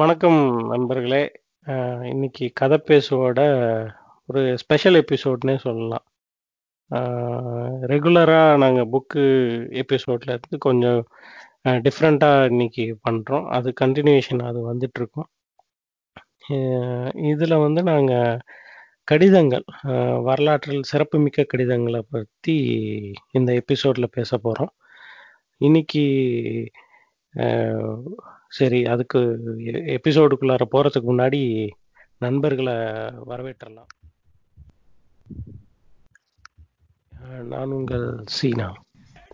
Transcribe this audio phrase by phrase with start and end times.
[0.00, 1.22] வணக்கம் நண்பர்களே.
[2.10, 3.40] இன்னைக்கு கதை பேசுவோட
[4.28, 6.04] ஒரு ஸ்பெஷல் எபிசோட்னே சொல்லலாம்.
[7.92, 9.24] ரெகுலராக நாங்கள் புக்கு
[9.82, 11.00] எபிசோட்ல இருந்து கொஞ்சம்
[11.86, 15.28] டிஃப்ரெண்ட்டாக இன்னைக்கு பண்ணுறோம் அது கண்டினியூஷன் அது வந்துட்டுருக்கும்.
[17.32, 18.38] இதில் வந்து நாங்கள்
[19.12, 19.66] கடிதங்கள்,
[20.28, 22.56] வரலாற்றில் சிறப்புமிக்க கடிதங்களை பற்றி
[23.32, 24.72] இந்த எபிசோடில் பேச போகிறோம்
[25.60, 26.04] இன்னைக்கு
[28.48, 29.18] சரி அதுக்கு
[30.00, 31.70] எபிசோடுக்குள்ளார போறதுக்கு முன்னாடி
[32.18, 32.70] நண்பர்கள
[33.30, 33.90] வரவேற்றலாம்.
[37.52, 38.68] நான் உங்கள் சீனா.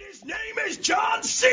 [0.06, 1.50] His name is John C.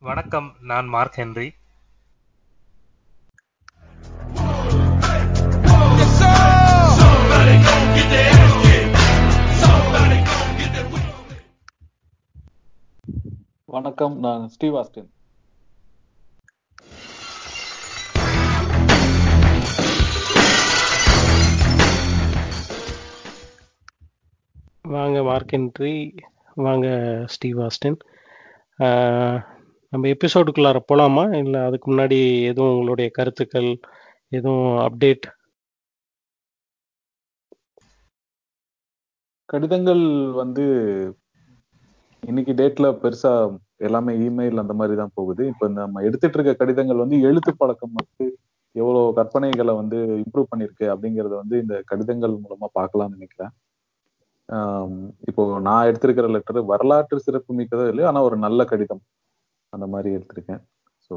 [0.00, 1.57] வணக்கம் நான் மார்க் ஹென்றி
[13.68, 15.08] வணக்கம் நான் ஸ்டீவ் ஆஸ்டின்
[24.84, 25.92] வாங்க மார்க் ஹென்றி,
[26.66, 26.86] வாங்க
[27.34, 27.98] ஸ்டீவ் ஆஸ்டின்.
[29.92, 31.26] நம்ம எபிசோடுக்குள்ளார போலாமா?
[31.42, 32.20] இல்ல அதுக்கு முன்னாடி
[32.52, 33.70] எதுவும் உங்களுடைய கருத்துக்கள்,
[34.38, 35.28] எதுவும் அப்டேட்?
[39.52, 40.04] கடிதங்கள்
[40.42, 40.64] வந்து
[42.22, 43.32] இன்னைக்கு டேட்ல பெருசா
[43.80, 45.42] எல்லாமே இமெயில் அந்த மாதிரி தான் போகுது.
[45.52, 48.26] இப்ப நம்ம எடுத்துட்டு இருக்க கடிதங்கள் வந்து எழுத்து பழக்கம் வந்து
[48.74, 53.52] எவ்வளவு கற்பனைகளை வந்து இம்ப்ரூவ் பண்ணிருக்கு அப்படிங்கறத வந்து இந்த கடிதங்கள் மூலமா பார்க்கலாம்னு நினைக்கிறேன்.
[54.48, 54.92] ஆஹ்
[55.28, 59.02] இப்போ நான் எடுத்திருக்கிற லெட்டர் வரலாற்று சிறப்பு மிக்கதோ இல்லையோ ஆனா ஒரு நல்ல கடிதம்
[59.72, 60.62] அந்த மாதிரி எடுத்திருக்கேன்.
[61.06, 61.14] ஸோ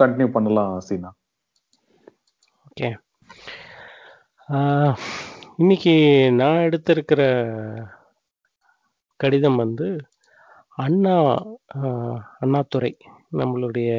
[0.00, 1.10] கண்டினியூ பண்ணலாம் சீனா.
[2.68, 2.88] ஓகே.
[5.56, 5.94] இன்னைக்கு
[6.32, 7.22] நான் எடுத்திருக்கிற
[9.20, 9.86] கடிதம் வந்து
[10.78, 11.14] அண்ணா
[11.78, 11.88] அ
[12.40, 12.90] அண்ணாதுரை
[13.32, 13.90] நம்மளுடைய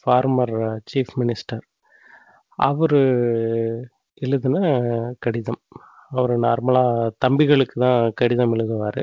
[0.00, 0.52] ஃபார்மர்
[0.90, 1.64] சீஃப் மினிஸ்டர்.
[2.58, 3.00] அவரு
[4.22, 4.56] எழுதின
[5.24, 5.60] கடிதம்.
[6.10, 6.84] அவரு நார்மலா
[7.24, 9.02] தம்பிகளுக்கு தான் கடிதம் எழுதுவாரு.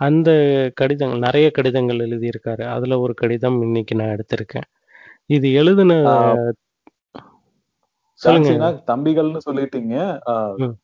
[0.00, 0.30] அந்த
[0.76, 2.64] கடிதங்கள் நெறைய கடிதங்கள் எழுதியிருக்காரு.
[2.76, 4.68] அதுல ஒரு கடிதம் இன்னைக்கு நான் எடுத்திருக்கேன்.
[5.30, 5.92] இது எழுதின
[8.20, 8.52] சொல்லுங்க.
[8.90, 9.94] தம்பிகள்னு சொல்லிட்டீங்க
[10.58, 10.76] ம்.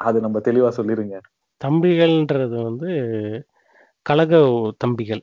[0.00, 1.16] அது நம்ம தெளிவா சொல்லிருங்க
[1.60, 2.90] தம்பிகள்ன்றது வந்து
[4.06, 4.32] கழக
[4.78, 5.22] தம்பிகள்.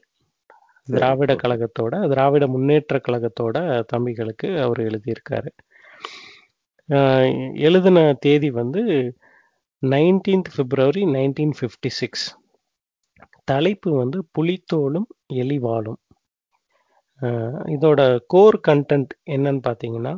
[0.87, 1.31] திராவிட.
[1.43, 3.57] கழகத்தோட திராவிட முன்னேற்ற கழகத்தோட
[3.93, 5.51] தம்பிகளுக்கு அவர் எழுதியிருக்காரு.
[7.67, 8.81] எழுதின தேதி வந்து
[9.81, 12.25] 19th பிப்ரவரி 1956.
[13.43, 15.99] தலைப்பு வந்து புலித்தோலும் எலிவாலும்.
[17.75, 20.13] இதோட கோர் கன்டென்ட் என்னன்னு பார்த்தீங்கன்னா,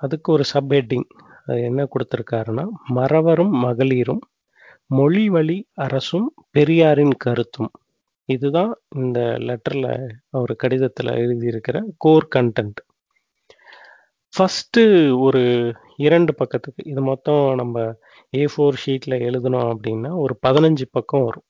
[0.00, 1.08] அதுக்கு ஒரு சப் ஹெட்டிங்
[1.46, 2.64] அது என்ன குடுத்திருக்காருன்னா,
[2.94, 4.22] மறவரும் மகளிரும்
[4.90, 7.70] மொழிவழி அரசும் பெரியாரின் கருத்தும்.
[8.28, 9.88] இதுதான் இந்த லெட்டர்ல
[10.30, 12.80] அவர் கடிதத்துல எழுதியிருக்கிற கோர் கன்டென்ட்.
[14.34, 14.82] ஃபஸ்ட்டு
[15.20, 15.42] ஒரு
[15.96, 17.76] இரண்டு பக்கத்துக்கு இது மொத்தம் நம்ம
[18.34, 21.46] ஏ ஃபோர் ஷீட்ல எழுதுனோம் அப்படின்னா, ஒரு 15 பக்கம் வரும்.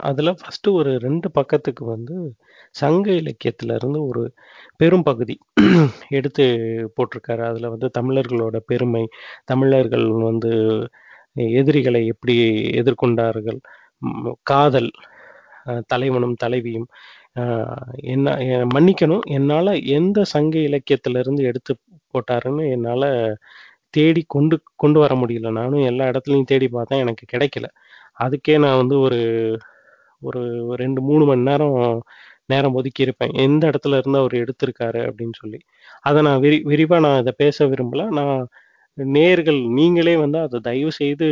[0.00, 2.14] அதில் அதுல ஒரு ரெண்டு பக்கத்துக்கு வந்து
[2.74, 4.22] சங்க இலக்கியத்துல இருந்து ஒரு
[4.76, 5.36] பெரும் பகுதி
[6.08, 6.44] எடுத்து
[6.96, 7.42] போட்டிருக்காரு.
[7.44, 9.04] அதுல வந்து தமிழர்களோட பெருமை,
[9.44, 10.52] தமிழர்கள் வந்து
[11.56, 12.36] எதிரிகளை எப்படி
[12.80, 13.58] எதிர்கொண்டார்கள்,
[14.50, 14.90] காதல்,
[15.92, 16.88] தலைவனும் தலைவியும்,
[18.14, 18.26] என்ன
[18.74, 19.24] மன்னிக்கணும்.
[19.38, 21.74] என்னால எந்த சங்க இலக்கியத்திலிருந்து எடுத்து
[22.14, 23.04] போட்டாருன்னு என்னால
[23.94, 25.50] தேடி கொண்டு கொண்டு வர முடியல.
[25.58, 27.02] நானும் எல்லா இடத்துலயும் தேடி பார்த்தேன்.
[27.04, 27.66] எனக்கு கிடைக்கல.
[28.20, 29.20] அதுக்கே நான் வந்து ஒரு
[30.22, 30.40] ஒரு
[30.78, 31.76] 2, 3 மணி நேரம்
[32.52, 33.32] நேரம் ஒதுக்கியிருப்பேன்.
[33.44, 35.58] எந்த இடத்துல இருந்து அவர் எடுத்திருக்காரு அப்படின்னு சொல்லி.
[36.04, 38.04] அதை நான் விரி விரிவா நான் இதை பேச விரும்பல.
[38.18, 38.36] நான்
[38.98, 41.26] நேர்கள் நீங்களே வந்து அதை தயவு செய்து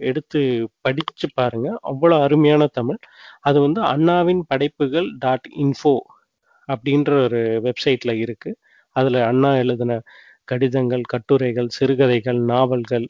[0.00, 0.40] எடுத்து
[0.80, 1.68] படிச்சு பாருங்க.
[1.90, 3.00] அவ்வளோ அருமையான தமிழ்.
[3.40, 5.94] அது வந்து அண்ணாவின் படைப்புகள் டாட் இன்ஃபோ
[6.68, 8.50] அப்படின்ற ஒரு வெப்சைட்ல இருக்கு.
[8.96, 9.92] அதுல அண்ணா எழுதின
[10.48, 13.06] கடிதங்கள், கட்டுரைகள், சிறுகதைகள், நாவல்கள்,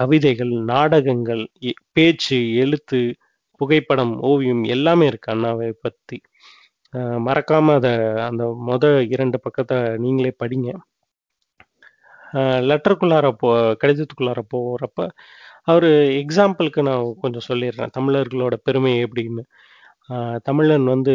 [0.00, 1.44] கவிதைகள், நாடகங்கள்,
[1.92, 3.00] பேச்சு, எழுத்து,
[3.60, 6.18] புகைப்படம், ஓவியம் எல்லாமே இருக்கு அண்ணாவை பத்தி.
[7.26, 7.92] மறக்காம அதை
[8.28, 8.84] அந்த மொத
[9.14, 10.70] இரண்டு பக்கத்தை நீங்களே படிங்க.
[12.70, 13.48] லெட்டருக்குள்ளார போ
[13.82, 15.06] கடிதத்துக்குள்ளார போகிறப்ப
[15.70, 15.88] அவர்
[16.22, 17.92] எக்ஸாம்பிளுக்கு நான் கொஞ்சம் சொல்லிடுறேன்.
[17.96, 19.42] தமிழர்களோட பெருமை எப்படின்னு.
[20.48, 21.14] தமிழன் வந்து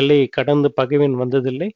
[0.00, 1.68] எல்லையை கடந்து பகைவன் வந்ததில்லை.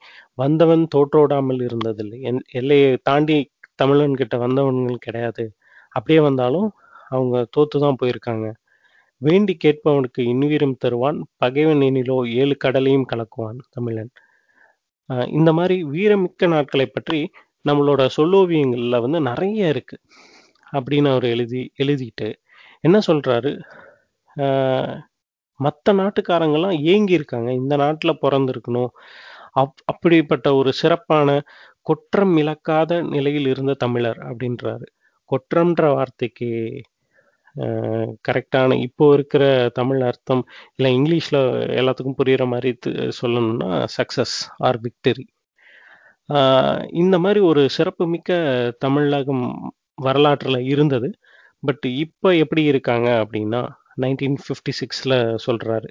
[0.42, 2.18] வந்தவன் தோற்றோடாமல் இருந்ததில்லை.
[2.30, 3.38] என் எல்லையை தாண்டி
[3.82, 5.44] தமிழன் கிட்ட வந்தவன்கள் கிடையாது.
[5.96, 6.68] அப்படியே வந்தாலும்
[7.12, 8.48] அவங்க தோத்து தான் போயிருக்காங்க.
[9.22, 11.18] வேண்டி கேட்பவனுக்கு இன்னுயிரும் தருவான்.
[11.42, 14.10] பகைவன் எனிலோ ஏழு கடலையும் கலக்குவான் தமிழன்.
[15.38, 17.20] இந்த மாதிரி வீரமிக்க நாட்களை பற்றி
[17.64, 19.96] நம்மளோட சொல்லோவியங்கள்ல வந்து நிறைய இருக்கு.
[20.72, 22.28] அப்படின்னு அவர் எழுதி எழுதிட்டு
[22.84, 23.52] என்ன சொல்றாரு,
[25.60, 28.90] மற்ற நாட்டுக்காரங்கெல்லாம் ஏங்கி இருக்காங்க இந்த நாட்டில் பிறந்திருக்கணும்.
[29.52, 31.28] அப் அப்படிப்பட்ட ஒரு சிறப்பான
[31.86, 34.86] குற்றம் இழக்காத நிலையில் இருந்த தமிழர் அப்படின்றாரு.
[35.30, 36.50] குற்றம்ன்ற வார்த்தைக்கு
[38.28, 40.42] கரெக்டான இப்போ இருக்கிற தமிழ் அர்த்தம்
[40.74, 41.40] இல்லை இங்கிலீஷில்
[41.80, 42.70] எல்லாத்துக்கும் புரிகிற மாதிரி
[43.20, 45.24] சொல்லணும்னா சக்ஸஸ் ஆர் விக்டரி.
[47.02, 48.30] இந்த மாதிரி ஒரு சிறப்புமிக்க
[48.84, 49.44] தமிழகம்
[50.06, 51.08] வரலாற்றில் இருந்தது.
[51.62, 53.62] பட் இப்போ எப்படி இருக்காங்க அப்படின்னா
[54.02, 55.16] நைன்டீன் ஃபிஃப்டி சிக்ஸில்
[55.46, 55.88] சொல்கிறாரு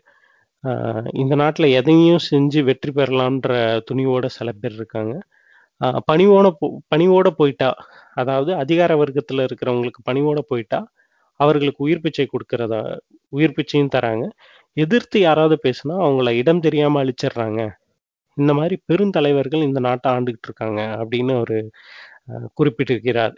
[1.21, 3.51] இந்த நாட்டில் எதையும் செஞ்சு வெற்றி பெறலான்ற
[3.89, 5.13] துணிவோட சில பேர் இருக்காங்க.
[6.09, 7.69] பணிவோட போ பணிவோட போயிட்டா
[8.21, 10.79] அதாவது அதிகார வர்க்கத்தில் இருக்கிறவங்களுக்கு பணிவோட போயிட்டா
[11.39, 12.81] அவர்களுக்கு உயிர் பிச்சை கொடுக்கறதா
[13.37, 14.25] உயிர் பிச்சையும் தராங்க.
[14.77, 17.61] எதிர்த்து யாராவது பேசுனா அவங்கள இடம் தெரியாமல் அழிச்சிடுறாங்க.
[18.41, 21.57] இந்த மாதிரி பெருந்தலைவர்கள் இந்த நாட்டை ஆண்டுகிட்டு இருக்காங்க அப்படின்னு ஒரு
[22.57, 23.35] குறிப்பிட்டிருக்கிறார்.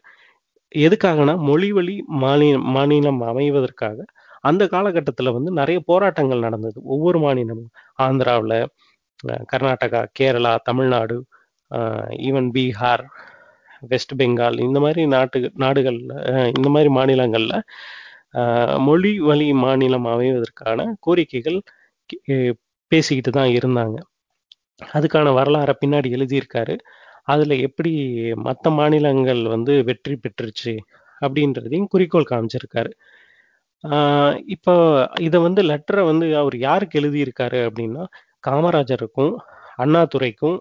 [0.86, 3.98] எதுக்காகனா மொழி வழி மாநில மாநிலம் அமைவதற்காக
[4.50, 6.77] அந்த காலகட்டத்தில் வந்து நிறைய போராட்டங்கள் நடந்தது.
[6.94, 7.71] ஒவ்வொரு மாநிலமும்.
[8.06, 8.57] ஆந்திராவில்
[9.51, 11.18] கர்நாடகா கேரளா தமிழ்நாடு
[12.30, 13.04] ஈவன் பீகார்
[13.92, 16.09] வெஸ்ட் பெங்கால் இந்த மாதிரி நாட்டு நாடுகளில்
[16.57, 17.56] இந்த மாதிரி மாநிலங்களில்
[18.88, 21.59] மொழி வழி மாநிலம் அமைவதற்கான கோரிக்கைகள்
[22.92, 23.97] பேசிக்கிட்டு தான் இருந்தாங்க.
[24.94, 26.75] அதுக்கான வரலாறை பின்னாடி எழுதியிருக்காரு.
[27.24, 27.92] அதில் எப்படி
[28.36, 30.74] மற்ற மாநிலங்கள் வந்து வெற்றி பெற்றுச்சு
[31.22, 32.92] அப்படின்றதையும் குறிக்கோள் காமிச்சிருக்காரு.
[33.83, 34.74] ஆஹ் இப்போ
[35.19, 38.04] இதை வந்து லெட்டரை வந்து அவர் யாருக்கு எழுதியிருக்காரு அப்படின்னா
[38.48, 39.33] காமராஜருக்கும்
[39.78, 40.57] அண்ணாதுரைக்கும்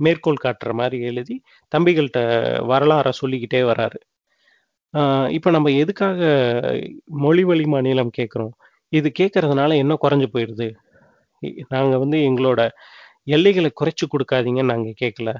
[0.00, 1.36] மேற்கோள் காட்டுற மாதிரி எழுதி
[1.72, 2.20] தம்பிகள்கிட்ட
[2.68, 3.98] வரலாறை சொல்லிக்கிட்டே வராரு.
[4.94, 6.20] ஆஹ் இப்போ நம்ம எதுக்காக
[7.04, 8.54] மொழி வழி மாநிலம் கேட்குறோம்
[8.92, 10.68] இது கேட்கறதுனால என்ன குறைஞ்சு போயிடுது?
[11.42, 12.60] நாங்கள் நாங்க வந்து எங்களோட
[13.24, 15.34] எல்லைகளை குறைச்சு கொடுக்காதீங்கன்னு நாங்க கேட்கல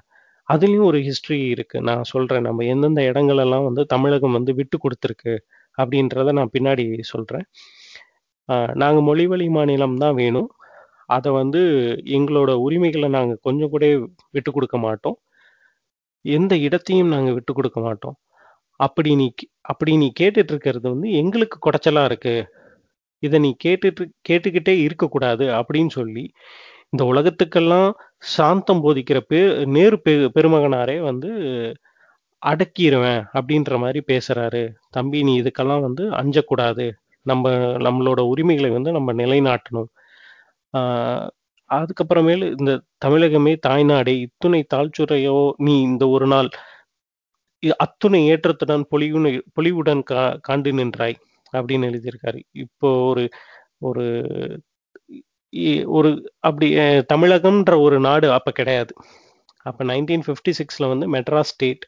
[0.52, 1.81] அதுலயும் ஒரு ஹிஸ்டரி இருக்கு.
[1.81, 2.40] நான் சொல்றேன்.
[2.40, 5.38] நம்ம எந்தெந்த இடங்களெல்லாம் வந்து தமிழகம் வந்து விட்டு கொடுத்துருக்கு
[5.82, 7.44] அப்படின்றத நான் பின்னாடி சொல்றேன்.
[8.52, 10.50] ஆஹ் நாங்க மொழிவழி மாநிலம் தான் வேணும்.
[11.06, 11.58] அதை வந்து
[12.05, 15.19] எங்களோட உரிமைகளை நாங்க கொஞ்சம் கூட விட்டு கொடுக்க மாட்டோம்.
[16.20, 18.17] எந்த இடத்தையும் நாங்க விட்டு கொடுக்க மாட்டோம்.
[18.70, 22.49] அப்படி நீ கே- அப்படி நீ கேட்டுட்டு இருக்கிறது வந்து எங்களுக்கு குடைச்சலா இருக்கு.
[23.19, 26.32] இதை நீ கேட்டுட்டு கேட்டுக்கிட்டே இருக்கக்கூடாது அப்படின்னு சொல்லி
[26.92, 27.90] இந்த உலகத்துக்கெல்லாம்
[28.28, 31.30] சாந்தம் போதிக்கிற பெ நேரு பெ பெருமகனாரே வந்து
[32.42, 34.62] அடக்கிடுவேன் அப்படின்ற மாதிரி பேசுறாரு.
[34.90, 36.86] தம்பி நீ இதுக்கெல்லாம் வந்து அஞ்சக்கூடாது.
[37.26, 37.44] நம்ம
[37.80, 39.88] நம்மளோட உரிமைகளை வந்து நம்ம நிலைநாட்டணும்.
[40.74, 41.28] ஆஹ்
[41.70, 42.72] அதுக்கப்புறமேலு இந்த
[43.04, 46.48] தமிழகமே தாய்நாடே இத்துணை தாழ்ச்சுரையோ நீ இந்த ஒரு நாள்
[47.78, 51.16] அத்துணை ஏற்றத்துடன் பொலிவுனை பொலிவுடன் கா காண்டு நின்றாய்
[51.52, 52.40] அப்படின்னு எழுதியிருக்காரு.
[52.56, 53.24] இப்போ ஒரு
[53.80, 54.04] ஒரு
[55.96, 56.10] ஒரு
[56.40, 56.69] அப்படி
[57.12, 58.93] தமிழகம்ன்ற ஒரு நாடு அப்ப கிடையாது.
[59.66, 61.84] அப்ப நைன்டீன் ஃபிஃப்டி சிக்ஸ்ல வந்து Madras state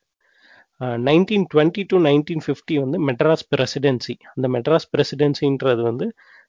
[1.06, 4.14] nineteen twenty to nineteen fifty வந்து மெட்ராஸ் பிரசிடென்சி.
[4.32, 6.06] அந்த மெட்ராஸ் பிரசிடென்சின்றது வந்து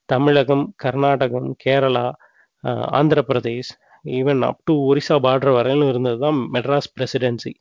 [0.10, 2.06] Tamilagam Karnatakam Kerala
[2.64, 3.72] ah, Andhra Pradesh
[4.06, 7.52] even up to Orissa border வரையிலும் இருந்தது தான் மெட்ராஸ் பிரசிடென்சி.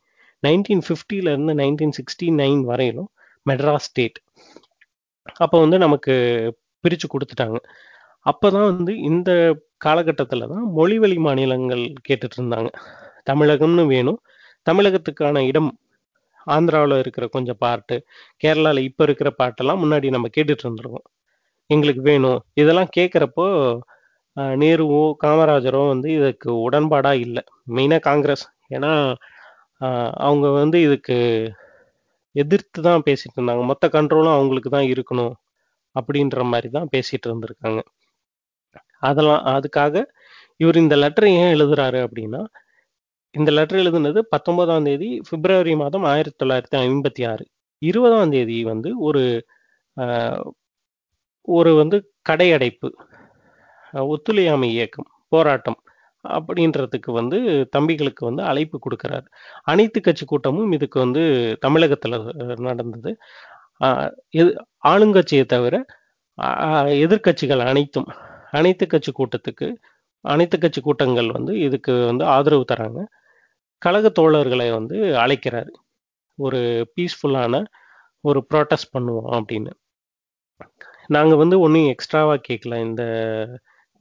[0.43, 3.09] நைன்டீன் ஃபிஃப்டில இருந்து நைன்டீன் சிக்ஸ்டி நைன் வரையிலும்
[3.45, 4.17] மெட்ராஸ் ஸ்டேட்.
[5.37, 6.13] அப்போ வந்து நமக்கு
[6.83, 7.57] பிரித்து கொடுத்துட்டாங்க.
[8.25, 9.31] அப்போதான் வந்து இந்த
[9.85, 12.69] காலகட்டத்தில் தான் மொழிவழி மாநிலங்கள் கேட்டுட்டு இருந்தாங்க.
[13.29, 14.19] தமிழகம்னு வேணும்.
[14.67, 15.69] தமிழகத்துக்கான இடம்
[16.47, 17.95] ஆந்திராவில் இருக்கிற கொஞ்சம் பாட்டு
[18.43, 21.05] கேரளாவில் இப்போ இருக்கிற பாட்டெல்லாம் முன்னாடி நம்ம கேட்டுட்டு இருந்திருக்கோம்.
[21.69, 22.39] எங்களுக்கு வேணும்.
[22.61, 23.47] இதெல்லாம் கேட்குறப்போ
[24.61, 27.43] நேருவோ காமராஜரோ வந்து இதுக்கு உடன்பாடாக இல்லை.
[27.75, 28.45] மெயினாக காங்கிரஸ்.
[28.75, 28.91] ஏன்னா
[30.27, 31.17] அவங்க வந்து இதுக்கு
[32.35, 33.63] எதிர்த்து தான் பேசிட்டு இருந்தாங்க.
[33.71, 35.33] மொத்த கண்ட்ரோலும் அவங்களுக்கு தான் இருக்கணும்
[35.95, 37.81] அப்படின்ற மாதிரி தான் பேசிட்டு இருந்திருக்காங்க.
[39.01, 40.03] அதெல்லாம் அதுக்காக
[40.59, 42.41] இவர் இந்த லெட்டர் ஏன் எழுதுறாரு அப்படின்னா
[43.35, 47.45] இந்த லெட்டர் எழுதுனது பத்தொன்பதாம் தேதி பிப்ரவரி மாதம் ஆயிரத்தி தொள்ளாயிரத்தி ஐம்பத்தி ஆறு.
[47.81, 49.23] இருபதாம் தேதி வந்து ஒரு
[49.97, 50.43] ஆஹ்,
[51.47, 51.97] ஒரு வந்து
[52.29, 52.89] கடையடைப்பு
[53.93, 55.79] ஒத்துழையாமை இயக்கம் போராட்டம்
[56.27, 57.37] அப்படின்றதுக்கு வந்து
[57.77, 59.25] தம்பிகளுக்கு வந்து அழைப்பு கொடுக்கிறாரு.
[59.63, 61.23] அனைத்து கட்சி கூட்டமும் இதுக்கு வந்து
[61.65, 62.15] தமிழகத்துல
[62.59, 63.11] நடந்தது.
[63.83, 65.75] ஆஹ், எது- ஆளுங்கட்சியை தவிர
[66.37, 68.09] எதிர்கட்சிகள் எதிர்க்கட்சிகள் அனைத்தும்
[68.55, 69.67] அனைத்து கட்சி கூட்டத்துக்கு
[70.25, 73.05] அனைத்து கட்சி கூட்டங்கள் வந்து இதுக்கு வந்து ஆதரவு தராங்க
[73.77, 75.71] கழக தோழர்களை வந்து அழைக்கிறாரு.
[76.37, 76.59] ஒரு
[76.95, 77.65] பீஸ்ஃபுல்லான
[78.21, 79.71] ஒரு ப்ரொட்டஸ்ட் பண்ணுவோம் அப்படின்னு.
[81.07, 83.03] நாங்கள் வந்து ஒன்றும் எக்ஸ்ட்ராவாக கேட்கல இந்த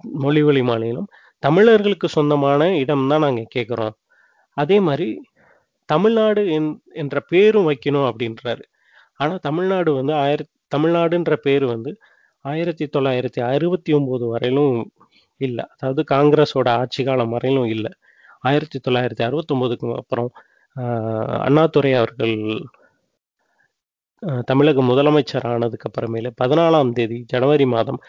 [0.02, 1.08] மொழி வழி மாநிலம்
[1.38, 3.96] தமிழர்களுக்கு சொந்தமான இடம் தான் நாங்கள் கேட்குறோம்
[4.56, 5.08] அதே மாதிரி
[5.84, 8.62] தமிழ்நாடு என்- என்ற பேரும் வைக்கணும் அப்படின்றாரு.
[9.14, 11.98] ஆனால் தமிழ்நாடு வந்து ஆயிரத்தி தமிழ்நாடுன்ற பேர் வந்து
[12.44, 14.76] ஆயிரத்தி தொள்ளாயிரத்தி அறுபத்தி ஒன்பது வரையிலும்
[15.40, 15.64] இல்லை.
[15.74, 17.92] அதாவது காங்கிரஸோட ஆட்சி காலம் வரையிலும் இல்லை.
[18.42, 20.30] ஆயிரத்தி தொள்ளாயிரத்தி அறுபத்தொம்போதுக்கு அப்புறம்
[20.76, 22.36] ஆஹ், அண்ணாதுரை அவர்கள்
[24.46, 28.00] தமிழக முதலமைச்சர் ஆனதுக்கு அப்புறமேல பதினாலாம் தேதி ஜனவரி மாதம்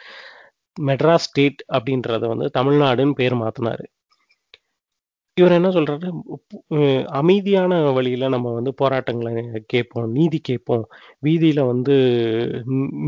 [0.78, 3.86] மெட்ராஸ் ஸ்டேட் அப்படின்றத வந்து தமிழ்நாடுன்னு பேர் மாத்தினாரு.
[5.38, 6.10] இவர் என்ன சொல்றாரு?
[6.76, 9.34] அஹ் அமைதியான வழியில நம்ம வந்து போராட்டங்களை
[9.68, 10.86] கேட்போம் நீதி கேட்போம்.
[11.24, 11.96] வீதியில வந்து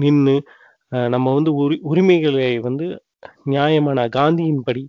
[0.02, 0.36] நின்று
[0.92, 2.86] நம்ம வந்து உரி உரிமைகளை வந்து
[3.44, 4.84] நியாயமான காந்தியின் படி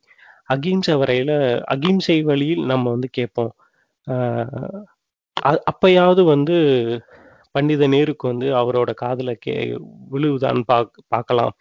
[0.46, 1.32] அகிம்சை வரையில
[1.66, 3.52] அகிம்சை வழியில் நம்ம வந்து கேட்போம்.
[5.66, 6.56] அப்பயாவது வந்து
[7.50, 9.54] பண்டித நேருக்கு வந்து அவரோட காதல கே
[10.12, 11.52] விழுவுதான்னு பாக் பார்க்கலாம்.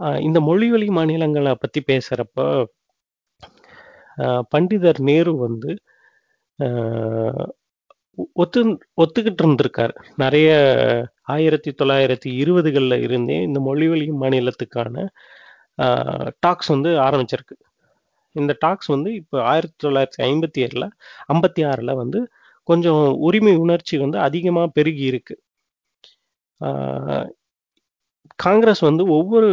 [0.00, 2.66] அஹ் இந்த மொழிவழி மாநிலங்களை பத்தி பேசுறப்ப
[4.56, 5.70] பண்டிதர் நேரு வந்து
[8.32, 8.60] ஒத்து
[9.02, 10.50] ஒத்துக்கிட்டு இருந்திருக்காரு நிறைய
[11.34, 15.06] ஆயிரத்தி தொள்ளாயிரத்தி இருபதுகளில் இருந்தே இந்த மொழிவழி மாநிலத்துக்கான
[16.38, 17.56] டாக்ஸ் வந்து ஆரம்பிச்சிருக்கு.
[18.36, 20.86] இந்த டாக்ஸ் வந்து இப்போ ஆயிரத்தி தொள்ளாயிரத்தி ஐம்பத்தி ஏழில்
[21.32, 22.20] ஐம்பத்தி ஆறில் வந்து
[22.68, 25.34] கொஞ்சம் உரிமை உணர்ச்சி வந்து அதிகமாக பெருகி இருக்கு.
[28.38, 29.50] காங்கிரஸ் வந்து ஒவ்வொரு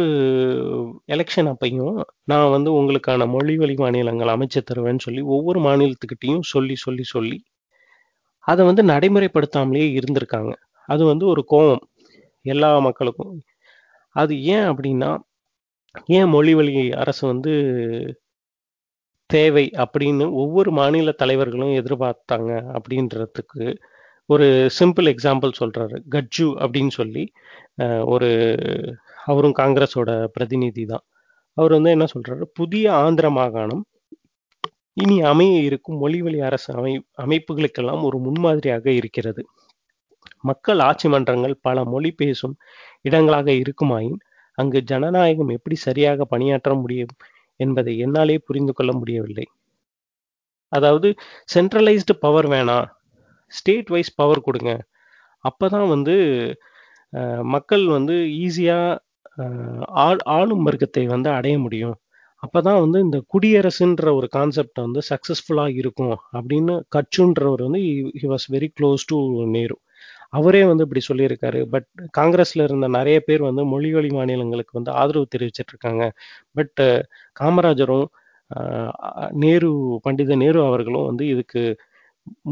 [1.06, 7.04] எலெக்ஷன் அப்பையும் நான் வந்து உங்களுக்கான மொழி வழி மாநிலங்கள் அமைச்சு தருவேன்னு சொல்லி ஒவ்வொரு மாநிலத்துக்கிட்டையும் சொல்லி சொல்லி
[7.14, 7.38] சொல்லி
[8.46, 10.52] அதை வந்து நடைமுறைப்படுத்தாமலே இருந்திருக்காங்க.
[10.88, 11.84] அது வந்து ஒரு கோபம்
[12.44, 13.34] எல்லா மக்களுக்கும்.
[14.16, 15.10] அது ஏன் அப்படின்னா
[16.16, 16.72] ஏன் மொழி வழி
[17.02, 17.52] அரசு வந்து
[19.30, 23.64] தேவை அப்படின்னு ஒவ்வொரு மாநில தலைவர்களும் எதிர்பார்த்தாங்க அப்படின்றதுக்கு
[24.28, 24.46] ஒரு
[24.78, 25.96] சிம்பிள் எக்ஸாம்பிள் சொல்றாரு.
[26.14, 27.24] கட்ஜு அப்படின்னு சொல்லி
[28.14, 28.30] ஒரு
[29.24, 31.04] அவரும் காங்கிரஸோட பிரதிநிதி தான்
[31.56, 32.44] அவர் வந்து என்ன சொல்றாரு?
[32.58, 33.82] புதிய ஆந்திர மாகாணம்
[34.96, 36.92] இனி அமைய இருக்கும் மொழிவழி அரசு அமை
[37.24, 39.42] அமைப்புகளுக்கெல்லாம் ஒரு முன்மாதிரியாக இருக்கிறது.
[40.48, 42.54] மக்கள் ஆட்சி மன்றங்கள் பல மொழி பேசும்
[43.08, 44.18] இடங்களாக இருக்குமாயின்
[44.58, 47.14] அங்கு ஜனநாயகம் எப்படி சரியாக பணியாற்ற முடியும்
[47.60, 49.46] என்பதை என்னாலே புரிந்து கொள்ள முடியவில்லை.
[50.72, 51.08] அதாவது
[51.54, 52.86] சென்ட்ரலைஸ்டு பவர் வேணாம்
[53.52, 54.72] ஸ்டேட் வைஸ் பவர் கொடுங்க.
[55.44, 56.14] அப்பதான் வந்து
[57.54, 58.78] மக்கள் வந்து ஈஸியா
[60.04, 61.96] ஆள் ஆளும் வர்க்கத்தை வந்து அடைய முடியும்.
[62.44, 67.80] அப்பதான் வந்து இந்த குடியரசுன்ற ஒரு கான்செப்ட் வந்து சக்சஸ்ஃபுல்லா இருக்கும் அப்படின்னு கட்சுன்றவர் வந்து
[68.20, 69.18] he was very close to
[69.56, 69.76] Nehru.
[70.30, 71.60] அவரே வந்து இப்படி சொல்லியிருக்காரு.
[71.72, 76.04] பட் காங்கிரஸ்ல இருந்த நிறைய பேர் வந்து மொழிவழி மாநிலங்களுக்கு வந்து ஆதரவு தெரிவிச்சிட்டு இருக்காங்க
[76.52, 76.80] பட்
[77.40, 78.06] காமராஜரும்
[79.44, 79.70] நேரு
[80.02, 81.62] பண்டித நேரு அவர்களும் வந்து இதுக்கு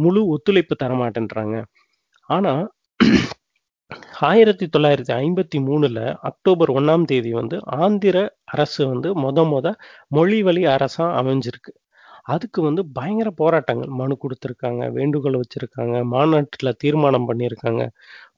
[0.03, 1.57] முழு ஒத்துழைப்பு தரமாட்டேன்றாங்க.
[2.31, 2.55] ஆனா
[4.29, 8.17] ஆயிரத்தி தொள்ளாயிரத்தி ஐம்பத்தி மூணுல அக்டோபர் ஒண்ணாம் தேதி வந்து ஆந்திர
[8.53, 9.67] அரசு வந்து மொத மொத
[10.11, 11.73] மொழி வழி அரசா அமைஞ்சிருக்கு.
[12.27, 17.83] அதுக்கு வந்து பயங்கர போராட்டங்கள் மனு கொடுத்துருக்காங்க வேண்டுகோள் வச்சிருக்காங்க மாநாட்டுல தீர்மானம் பண்ணியிருக்காங்க.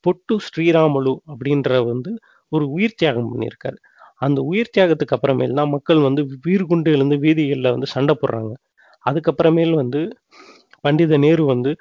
[0.05, 2.11] பொட்டு ஸ்ரீராமுலு அப்படின்ற வந்து
[2.53, 3.79] ஒரு உயிர் தியாகம் பண்ணியிருக்காரு.
[4.23, 8.53] அந்த உயிர் தியாகத்துக்கு அப்புறமேல் தான் மக்கள் வந்து வீர்குண்டு எழுந்து வீதிகளில் வந்து சண்டை போடுறாங்க.
[9.05, 10.01] அதுக்கப்புறமேல் வந்து
[10.85, 11.73] பண்டித நேரு வந்து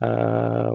[0.00, 0.74] ஆஹ்,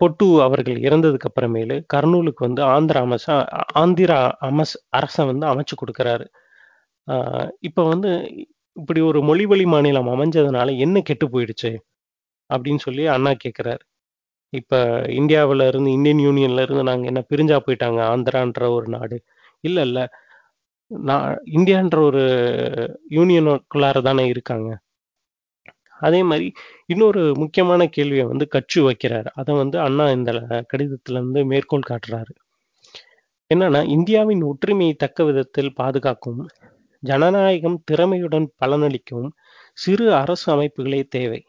[0.00, 3.28] பொட்டு அவர்கள் இறந்ததுக்கு அப்புறமேலு கர்னூலுக்கு வந்து ஆந்திர அமைச்ச
[3.82, 6.26] ஆந்திரா அமஸ் அரசை வந்து அமைச்சு கொடுக்குறாரு.
[7.68, 8.10] இப்போ வந்து
[8.76, 11.72] இப்படி ஒரு மொழிவழி மாநிலம் அமைஞ்சதுனால என்ன கெட்டு போயிடுச்சு?
[12.50, 13.84] அப்படின்னு சொல்லி அண்ணா கேட்குறாரு
[14.52, 14.78] இப்போ
[15.20, 18.00] இந்தியாவில் இருந்து இந்தியன் யூனியன்ல இருந்து நாங்கள் என்ன பிரிஞ்சா போயிட்டாங்க?
[18.14, 19.18] ஆந்திரான்ற ஒரு நாடு.
[19.64, 20.04] இல்லை இல்லை
[20.90, 21.26] நான்
[21.58, 22.22] இந்தியான்ற ஒரு
[23.16, 24.70] யூனியனுக்குள்ளார தானே இருக்காங்க.
[26.00, 26.52] அதே மாதிரி
[26.86, 29.28] இன்னொரு முக்கியமான கேள்வியை வந்து கட்சி வைக்கிறாரு.
[29.34, 30.32] அதை வந்து அண்ணா இந்த
[30.72, 32.32] கடிதத்துல இருந்து மேற்கோள் காட்டுறாரு.
[33.50, 36.40] என்னன்னா இந்தியாவின் ஒற்றுமையை தக்க விதத்தில் பாதுகாக்கும்
[37.02, 39.28] ஜனநாயகம் திறமையுடன் பலனளிக்கும்
[39.72, 41.40] சிறு அரசு அமைப்புகளே தேவை.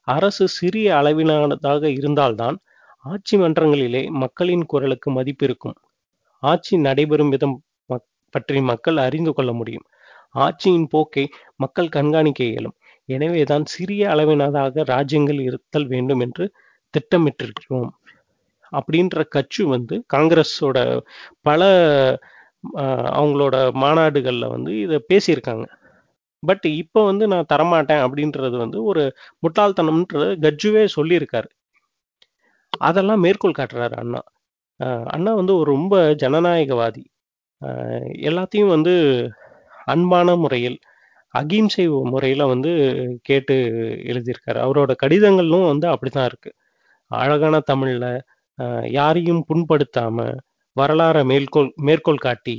[0.00, 2.56] அரசு சிறிய அளவிலானதாக இருந்தால்தான்
[3.04, 5.76] ஆட்சி மன்றங்களிலே மக்களின் குரலுக்கு மதிப்பு இருக்கும்.
[6.42, 7.62] ஆட்சி நடைபெறும் விதம்
[8.30, 9.86] பற்றி மக்கள் அறிந்து கொள்ள முடியும்.
[10.34, 12.76] ஆட்சியின் போக்கை மக்கள் கண்காணிக்க இயலும்.
[13.08, 16.44] எனவேதான் சிறிய அளவினதாக ராஜ்யங்கள் இருத்தல் வேண்டும் என்று
[16.94, 17.90] திட்டமிட்டிருக்கிறோம்.
[18.72, 20.78] அப்படின்ற கட்சி வந்து காங்கிரஸோட
[21.46, 21.62] பல
[23.14, 25.66] அவங்களோட மாநாடுகள்ல வந்து இதை பேசியிருக்காங்க.
[26.42, 29.02] பட் இப்போ வந்து நான் தரமாட்டேன் அப்படின்றது வந்து ஒரு
[29.42, 31.48] முட்டாள்தனம்ன்றது கட்ஜுவே சொல்லியிருக்காரு.
[32.82, 34.22] அதெல்லாம் மேற்கோள் காட்டுறாரு அண்ணா.
[35.14, 37.04] அண்ணா வந்து ஒரு ரொம்ப ஜனநாயகவாதி.
[37.62, 38.94] ஆஹ், எல்லாத்தையும் வந்து
[39.88, 40.78] அன்பான முறையில்
[41.34, 42.72] அகிம்சை முறையில வந்து
[43.22, 43.54] கேட்டு
[44.04, 44.58] எழுதியிருக்காரு.
[44.66, 46.50] அவரோட கடிதங்களும் வந்து அப்படிதான் இருக்கு.
[47.10, 48.06] அழகான தமிழ்ல
[48.90, 50.18] யாரையும் புண்படுத்தாம
[50.76, 52.56] வரலாறை மேற்கோள் மேற்கோள் காட்டி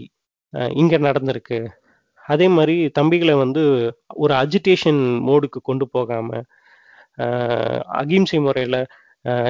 [0.73, 1.59] இங்க நடந்திருக்கு.
[2.25, 3.63] அதே மாதிரி தம்பிகளை வந்து
[4.15, 6.29] ஒரு அஜிடேஷன் மோடுக்கு கொண்டு போகாம
[8.01, 8.77] அகிம்சை முறையில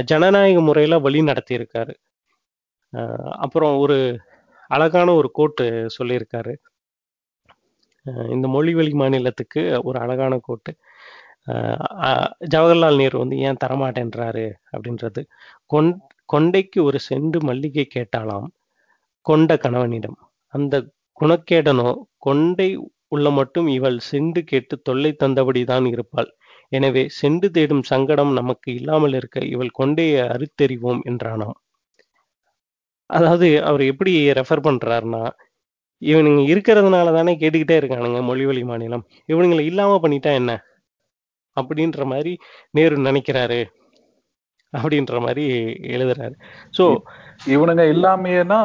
[0.04, 1.94] ஜனநாயக முறையில வழி நடத்தியிருக்காரு.
[3.46, 3.98] அப்புறம் ஒரு
[4.72, 5.66] அழகான ஒரு கோட்டு
[5.98, 6.54] சொல்லியிருக்காரு.
[8.36, 10.72] இந்த மொழிவழி மாநிலத்துக்கு ஒரு அழகான கோட்டு.
[12.54, 15.22] ஜவஹர்லால் நேரு வந்து ஏன் தரமாட்டேன்றாரு அப்படின்றது
[15.66, 15.92] கொண்
[16.30, 18.48] கொண்டைக்கு ஒரு செண்டு மல்லிகை கேட்டாலாம்
[19.26, 20.18] கொண்ட கணவனிடம்.
[20.54, 20.76] அந்த
[21.18, 22.70] குணக்கேடனோ கொண்டை
[23.08, 26.30] உள்ள மட்டும் இவள் செண்டு கேட்டு தொல்லை தந்தபடிதான் இருப்பாள்.
[26.72, 31.58] எனவே செண்டு தேடும் சங்கடம் நமக்கு இல்லாமல் இருக்க இவள் கொண்டையை அறுத்தெறிவோம் என்றானாம்.
[33.10, 35.24] அதாவது அவர் எப்படி ரெஃபர் பண்றாருன்னா
[36.06, 39.04] இவனுங்க இருக்கிறதுனால தானே கேட்டுக்கிட்டே இருக்கானுங்க மொழிவழி மாநிலம்.
[39.32, 40.54] இவனுங்களை இல்லாம பண்ணிட்டா என்ன?
[41.58, 42.32] அப்படின்ற மாதிரி
[42.72, 43.60] நேரு நினைக்கிறாரு.
[44.74, 45.46] அப்படின்ற மாதிரி
[45.96, 46.36] எழுதுறாரு.
[46.78, 46.86] ஸோ
[47.56, 48.60] இவனுங்க இல்லாமையேனா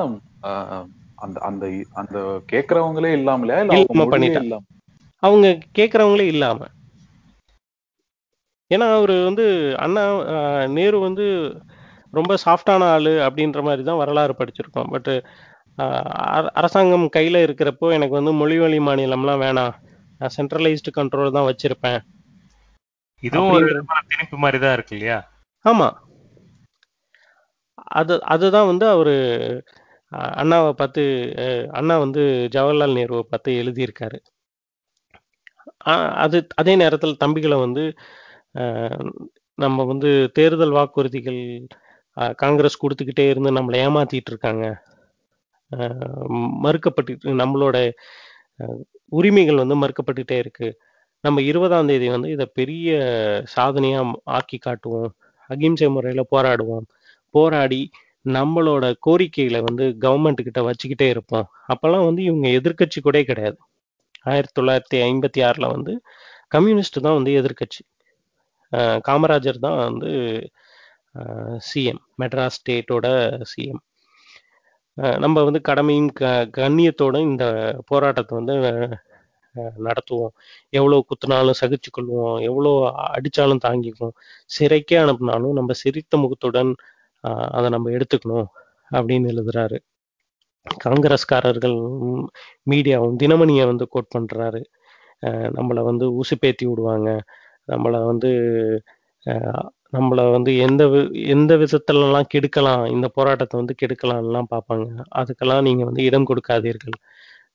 [1.24, 2.18] அந்த அந்த அந்த
[2.52, 3.58] கேக்குறவங்களே இல்லாமலையா?
[3.62, 4.64] இல்ல அவங்க இல்லாம
[5.22, 5.46] அவங்க
[5.78, 6.60] கேட்குறவங்களே இல்லாம.
[8.70, 9.44] ஏன்னா அவர் வந்து
[9.84, 10.02] அண்ணா
[10.68, 11.26] நேரு வந்து
[12.12, 14.90] ரொம்ப சாஃப்டான ஆளு அப்படின்ற மாதிரி தான் வரலாறு படிச்சிருக்கோம்.
[14.94, 15.10] பட்
[16.60, 19.74] அரசாங்கம் கையில இருக்கிறப்போ எனக்கு வந்து மொழிவழி மாநிலம்லாம் வேணாம்.
[20.20, 22.00] நான் சென்ட்ரலைஸ்டு கண்ட்ரோல் தான் வச்சிருப்பேன்.
[23.22, 23.68] இதுவும் ஒரு
[24.10, 25.18] திணிப்பு மாதிரி தான் இருக்கு இல்லையா?
[25.64, 25.88] ஆமா.
[28.00, 29.14] அது அதுதான் வந்து அவரு
[30.42, 31.02] அண்ணாவை பார்த்து
[31.78, 32.22] அண்ணா வந்து
[32.54, 34.18] ஜவஹர்லால் நேருவை பார்த்து எழுதியிருக்காரு.
[36.24, 37.84] அது அதே நேரத்தில் தம்பிகளை வந்து
[39.58, 41.40] நம்ம வந்து தேர்தல் வாக்குறுதிகள்
[42.42, 44.64] காங்கிரஸ் கொடுத்துக்கிட்டே இருந்து நம்மளை ஏமாத்திட்டு இருக்காங்க.
[46.64, 47.76] மறுக்கப்பட்டு நம்மளோட
[49.18, 50.68] உரிமைகள் வந்து மறுக்கப்பட்டுட்டே இருக்கு.
[51.24, 52.90] நம்ம இருபதாம் தேதி வந்து இதை பெரிய
[53.56, 54.00] சாதனையா
[54.36, 55.10] ஆக்கி காட்டுவோம்.
[55.50, 56.86] அகிம்சை முறையில போராடுவோம்.
[57.34, 57.82] போராடி
[58.26, 61.46] நம்மளோட கோரிக்கைகளை வந்து கவர்மெண்ட் கிட்ட வச்சுக்கிட்டே இருப்போம்.
[61.72, 63.58] அப்பெல்லாம் வந்து இவங்க எதிர்க்கட்சி கூட கிடையாது.
[64.24, 65.92] ஆயிரத்தி தொள்ளாயிரத்தி ஐம்பத்தி ஆறுல வந்து
[66.48, 67.82] கம்யூனிஸ்ட் தான் வந்து எதிர்க்கட்சி.
[69.08, 70.10] காமராஜர் தான் வந்து
[71.68, 73.06] சிஎம் மெட்ராஸ் ஸ்டேட்டோட
[73.52, 73.80] சிஎம்
[75.18, 76.24] நம்ம வந்து கடமையும் க
[76.58, 77.44] கண்ணியத்தோட இந்த
[77.86, 78.54] போராட்டத்தை வந்து
[79.54, 80.32] அஹ், நடத்துவோம்.
[80.72, 82.36] எவ்வளோ குத்துனாலும் சகிச்சு கொள்வோம்.
[82.48, 82.72] எவ்வளோ
[83.10, 84.16] அடிச்சாலும் தாங்கிக்குவோம்.
[84.50, 86.72] சிறைக்கே அனுப்புனாலும் நம்ம சிரித்த முகத்துடன்
[87.24, 88.48] அஹ், அதை நம்ம எடுத்துக்கணும்
[88.90, 89.78] அப்படின்னு எழுதுறாரு.
[90.84, 91.76] காங்கிரஸ்காரர்கள்
[92.66, 94.62] மீடியாவும் தினமணியை வந்து கோட் பண்றாரு.
[95.22, 97.10] அஹ், நம்மளை வந்து உசுப்பேத்தி விடுவாங்க.
[97.68, 98.30] நம்மளை வந்து
[99.92, 106.02] நம்மள வந்து எந்த வி- எந்த விதத்துலலாம் கெடுக்கலாம் இந்த போராட்டத்தை வந்து கெடுக்கலாம்லாம் பார்ப்பாங்க அதுக்கெல்லாம் நீங்க வந்து
[106.04, 106.96] இடம் கொடுக்காதீர்கள்.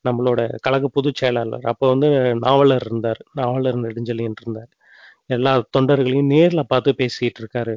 [0.04, 4.70] நம்மளோட கழக பொதுச் செயலாளர் அப்போ வந்து நாவலர் இருந்தார் நாவலர் நெடுஞ்செழியன் இருந்தார்.
[5.26, 7.76] எல்லா தொண்டர்களையும் நேர்ல பார்த்து பேசிட்டு இருக்காரு.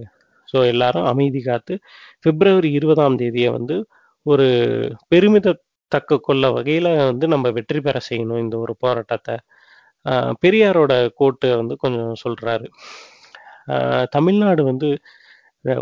[0.53, 1.73] ஸோ எல்லாரும் அமைதி காத்து
[2.21, 3.77] பிப்ரவரி இருபதாம் தேதியை வந்து
[4.25, 4.47] ஒரு
[5.09, 5.57] பெருமித
[5.91, 9.35] தக்க கொள்ள வகையில வந்து நம்ம வெற்றி பெற செய்யணும் இந்த ஒரு போராட்டத்தை.
[10.05, 12.67] ஆஹ் பெரியாரோட கோட்டு வந்து கொஞ்சம் சொல்றாரு.
[14.11, 14.89] தமிழ்நாடு வந்து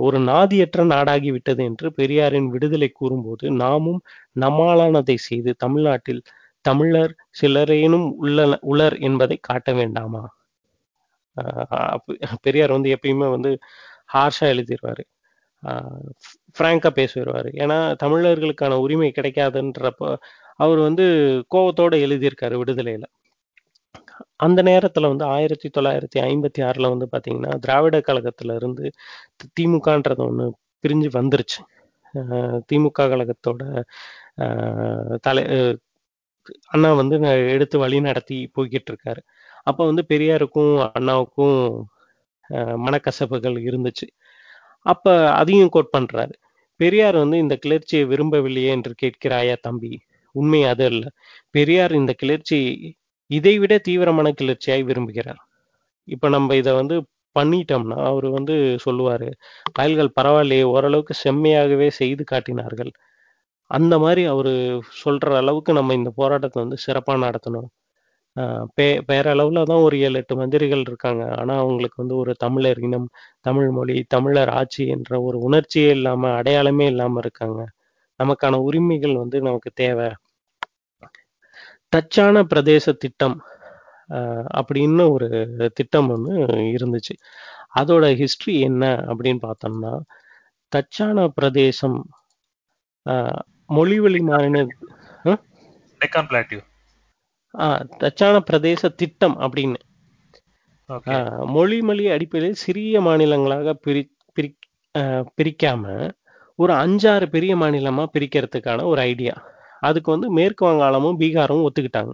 [0.01, 4.01] ஒரு நாதியற்ற நாடாகி விட்டது என்று பெரியாரின் விடுதலை கூறும்போது நாமும்
[4.39, 6.21] நம்மாலானதை செய்து தமிழ்நாட்டில்
[6.65, 10.23] தமிழர் சிலரேனும் உள்ள உளர் என்பதை காட்ட வேண்டாமா?
[11.37, 11.99] ஆஹ்
[12.41, 13.51] பெரியார் வந்து எப்பயுமே வந்து
[14.13, 15.03] ஹார்ஷா எழுதிடுவாரு
[16.55, 20.03] ஃப்ராங்கா பேசிடுவாரு ஏன்னா தமிழர்களுக்கான உரிமை கிடைக்காதுன்றப்ப
[20.59, 21.05] அவர் வந்து
[21.51, 23.05] கோவத்தோட எழுதியிருக்காரு விடுதலையில.
[24.35, 28.91] அந்த நேரத்துல வந்து ஆயிரத்தி தொள்ளாயிரத்தி ஐம்பத்தி ஆறுல வந்து பாத்தீங்கன்னா திராவிட கழகத்துல இருந்து
[29.59, 30.49] திமுகன்றது ஒண்ணு
[30.81, 31.61] பிரிஞ்சு வந்துருச்சு.
[32.13, 33.83] அஹ் திமுக கழகத்தோட
[35.21, 35.43] தலை
[36.67, 39.17] அண்ணா வந்து எடுத்து வழி நடத்தி போய்கிட்டு இருக்காரு.
[39.63, 41.81] அப்ப வந்து பெரியாருக்கும் அண்ணாவுக்கும்
[42.49, 44.07] அஹ் மனக்கசப்புகள் இருந்துச்சு.
[44.79, 46.31] அப்ப அதையும் கோட் பண்றாரு.
[46.75, 50.01] பெரியார் வந்து இந்த கிளர்ச்சியை விரும்பவில்லையே என்று கேட்கிறாயா தம்பி?
[50.31, 51.07] உண்மை அது அல்ல.
[51.49, 52.59] பெரியார் இந்த கிளர்ச்சி
[53.29, 55.41] இதைவிட தீவிரமான கிளர்ச்சியாய் விரும்புகிறார்.
[56.07, 56.97] இப்ப நம்ம இதை வந்து
[57.35, 59.29] பண்ணிட்டோம்னா அவர் வந்து சொல்லுவாரு
[59.75, 62.91] பயல்கள் பரவாயில்லையே ஓரளவுக்கு செம்மையாகவே செய்து காட்டினார்கள்.
[63.71, 64.53] அந்த மாதிரி அவரு
[65.01, 67.69] சொல்ற அளவுக்கு நம்ம இந்த போராட்டத்தை வந்து சிறப்பா நடத்தணும்.
[68.77, 71.23] பே பேரளவுல தான் ஒரு ஏழு எட்டு மந்திரிகள் இருக்காங்க.
[71.39, 73.07] ஆனா அவங்களுக்கு வந்து ஒரு தமிழர் இனம்
[73.41, 77.59] தமிழ் மொழி தமிழர் ஆட்சி என்ற ஒரு உணர்ச்சியே இல்லாம அடையாளமே இல்லாம இருக்காங்க.
[78.19, 80.09] நமக்கான உரிமைகள் வந்து நமக்கு தேவை.
[81.95, 83.41] தச்சான பிரதேச திட்டம்
[84.09, 85.27] ஆஹ் அப்படின்னு ஒரு
[85.73, 86.33] திட்டம் ஒன்று
[86.73, 87.13] இருந்துச்சு.
[87.75, 89.93] அதோட ஹிஸ்டரி என்ன அப்படின்னு பார்த்தோம்னா
[90.71, 92.09] தச்சான பிரதேசம்
[93.05, 94.65] ஆஹ் மொழிவழி மாநில
[97.97, 99.79] தச்சான பிரதேச திட்டம் அப்படின்னு.
[101.45, 104.49] மொழி மொழி அடிப்படையில் சிறிய மாநிலங்களாக பிரி பிரி
[105.37, 105.83] பிரிக்காம
[106.55, 109.35] ஒரு அஞ்சாறு பெரிய மாநிலமா பிரிக்கிறதுக்கான ஒரு ஐடியா
[109.81, 112.13] அதுக்கு வந்து மேற்கு வங்காளமும் பீகாரும் ஒத்துக்கிட்டாங்க.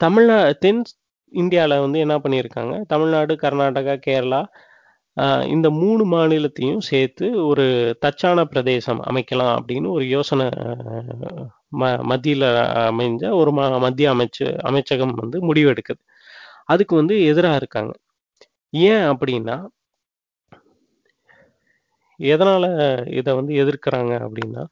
[0.00, 0.82] தமிழ்நா தென்
[1.32, 2.74] இந்தியாவில் வந்து என்ன பண்ணியிருக்காங்க?
[2.92, 4.42] தமிழ்நாடு கர்நாடகா கேரளா
[5.54, 7.64] இந்த மூணு மாநிலத்தையும் சேர்த்து ஒரு
[8.04, 10.46] தச்சான பிரதேசம் அமைக்கலாம் அப்படின்னு ஒரு யோசனை
[11.80, 12.46] ம மத்தியில்
[12.90, 16.02] அமைஞ்ச ஒரு ம மத்திய அமைச்சு அமைச்சகம் வந்து முடிவெடுக்குது.
[16.72, 17.92] அதுக்கு வந்து எதிராக இருக்காங்க.
[18.72, 19.56] ஏன் அப்படின்னா
[22.20, 22.68] எதனால்
[23.20, 24.64] இதை வந்து எதிர்க்கிறாங்க அப்படின்னா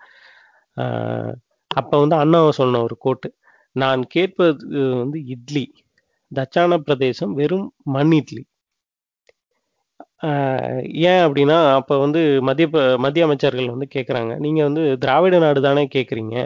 [1.70, 3.28] அப்ப வந்து அண்ணாவை சொன்ன ஒரு கோட்டு
[3.76, 4.66] நான் கேட்பது
[4.98, 5.64] வந்து இட்லி.
[6.32, 8.42] தச்சான பிரதேசம் வெறும் மண் இட்லி.
[10.26, 15.60] ஆஹ் ஏன் அப்படின்னா அப்ப வந்து மத்திய ப- மத்திய அமைச்சர்கள் வந்து கேட்குறாங்க நீங்க வந்து திராவிட நாடு
[15.60, 16.36] தானே கேட்குறீங்க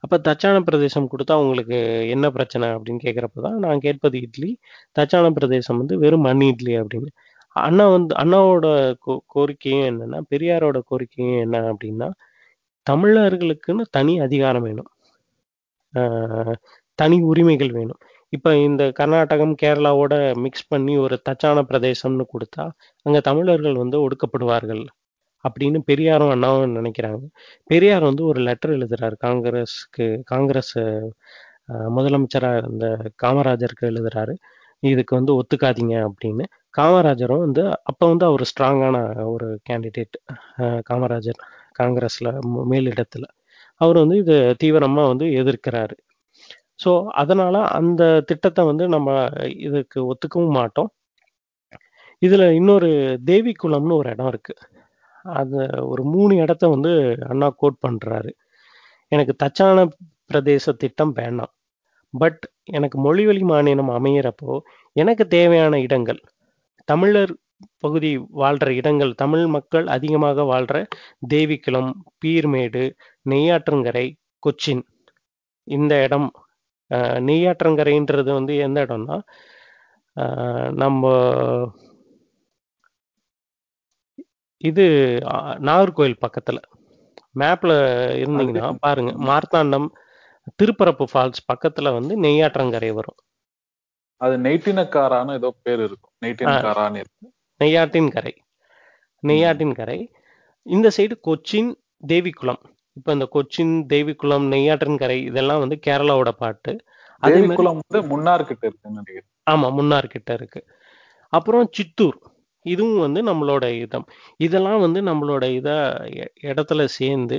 [0.00, 4.50] அப்ப தச்சான பிரதேசம் கொடுத்தா உங்களுக்கு என்ன பிரச்சனை அப்படின்னு கேட்குறப்ப தான் நான் கேட்பது இட்லி
[4.96, 7.10] தச்சான பிரதேசம் வந்து வெறும் மண் இட்லி அப்படின்னு.
[7.56, 8.66] அண்ணா வந்து அண்ணாவோட
[9.00, 12.08] கோ கோரிக்கையும் என்னன்னா பெரியாரோட கோரிக்கையும் என்ன அப்படின்னா
[12.86, 14.90] தமிழர்களுக்குன்னு தனி அதிகாரம் வேணும்.
[15.92, 16.56] ஆஹ்
[16.98, 18.00] தனி உரிமைகள் வேணும்.
[18.32, 22.64] இப்போ இந்த கர்நாடகம் கேரளாவோட மிக்ஸ் பண்ணி ஒரு தச்சான பிரதேசம்னு கொடுத்தா
[23.06, 24.84] அங்க தமிழர்கள் வந்து ஒடுக்கப்படுவார்கள்
[25.44, 27.22] அப்படின்னு பெரியாரும் அண்ணாவும் நினைக்கிறாங்க.
[27.70, 29.16] பெரியார் வந்து ஒரு லெட்டர் எழுதுறாரு.
[29.26, 30.76] காங்கிரஸ்க்கு காங்கிரஸ்
[31.72, 32.86] அஹ், முதலமைச்சரா இருந்த
[33.24, 34.34] காமராஜருக்கு எழுதுறாரு.
[34.82, 36.44] இதுக்கு வந்து ஒத்துக்காதீங்க அப்படின்னு.
[36.74, 40.16] காமராஜரும் வந்து அப்ப வந்து அவர் ஸ்ட்ராங்கான ஒரு கேண்டிடேட்
[40.90, 41.40] காமராஜர்.
[41.80, 42.28] காங்கிரஸ்ல
[42.72, 43.26] மேலிடத்துல.
[43.80, 45.96] அவர் வந்து இதை தீவிரமா வந்து எதிர்க்கிறாரு.
[46.84, 46.90] ஸோ
[47.22, 49.10] அதனால அந்த திட்டத்தை வந்து நம்ம
[49.68, 50.90] இதுக்கு ஒத்துக்கவும் மாட்டோம்.
[52.22, 52.90] இதுல இன்னொரு
[53.24, 54.54] தேவி குளம்னு ஒரு இடம் இருக்கு.
[55.24, 55.60] அது
[55.92, 56.92] ஒரு மூணு இடத்த வந்து
[57.30, 58.30] அண்ணா கோட் பண்றாரு.
[59.12, 59.78] எனக்கு தச்சான
[60.30, 61.52] பிரதேச திட்டம் வேண்டாம்
[62.14, 64.52] பட் எனக்கு மொழிவழி மாநிலம் அமையிறப்போ
[64.96, 66.20] எனக்கு தேவையான இடங்கள்.
[66.88, 67.32] தமிழர்
[67.78, 70.76] பகுதி வாழ்ற இடங்கள் தமிழ் மக்கள் அதிகமாக வாழ்ற
[71.28, 72.84] தேவிக்குளம் பீர்மேடு
[73.26, 74.06] நெய்யாற்றங்கரை
[74.42, 74.84] கொச்சின்.
[75.68, 76.28] இந்த இடம்
[77.28, 79.16] நெய்யாற்றங்கரைன்றது வந்து எந்த இடம்னா
[80.76, 81.04] நம்ம
[84.64, 84.84] இது
[85.32, 86.58] அஹ், நாகர்கோயில் பக்கத்துல.
[87.34, 87.72] மேப்ல
[88.20, 89.86] இருந்தீங்கன்னா பாருங்க மார்த்தாண்டம்
[90.58, 93.18] திருப்பரப்பு ஃபால்ஸ் பக்கத்துல வந்து நெய்யாற்றங்கரை வரும்.
[94.20, 96.12] அது நெய்ட்டினக்காரான்னு ஏதோ பேர் இருக்கும்.
[96.22, 97.26] நெய்ட்டினக்காரான்னு இருக்கு.
[97.62, 98.34] நெய்யாற்றின் கரை.
[99.22, 99.98] நெய்யாற்றின் கரை.
[100.66, 101.70] இந்த சைடு கொச்சின்
[102.06, 102.62] தேவிக்குளம்.
[102.96, 106.72] இப்போ இந்த கொச்சின் தேவிக்குளம் நெய்யாற்றின் கரை இதெல்லாம் வந்து கேரளாவோட பாட்டு.
[107.22, 109.28] அதே வந்து முன்னார் கிட்ட நினைக்கிறேன்.
[109.50, 110.60] ஆமா முன்னார் கிட்ட இருக்கு.
[111.32, 112.18] அப்புறம் சித்தூர்.
[112.66, 114.06] இதுவும் வந்து நம்மளோட இதம்.
[114.40, 115.70] இதெல்லாம் வந்து நம்மளோட இத
[116.42, 117.38] இடத்துல சேர்ந்து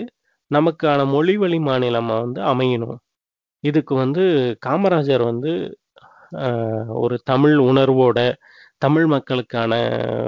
[0.52, 2.98] நமக்கான மொழி வழி மாநிலமா வந்து அமையணும்.
[3.64, 4.24] இதுக்கு வந்து
[4.66, 5.52] காமராஜர் வந்து
[7.02, 8.20] ஒரு தமிழ் உணர்வோட
[8.84, 9.74] தமிழ் மக்களுக்கான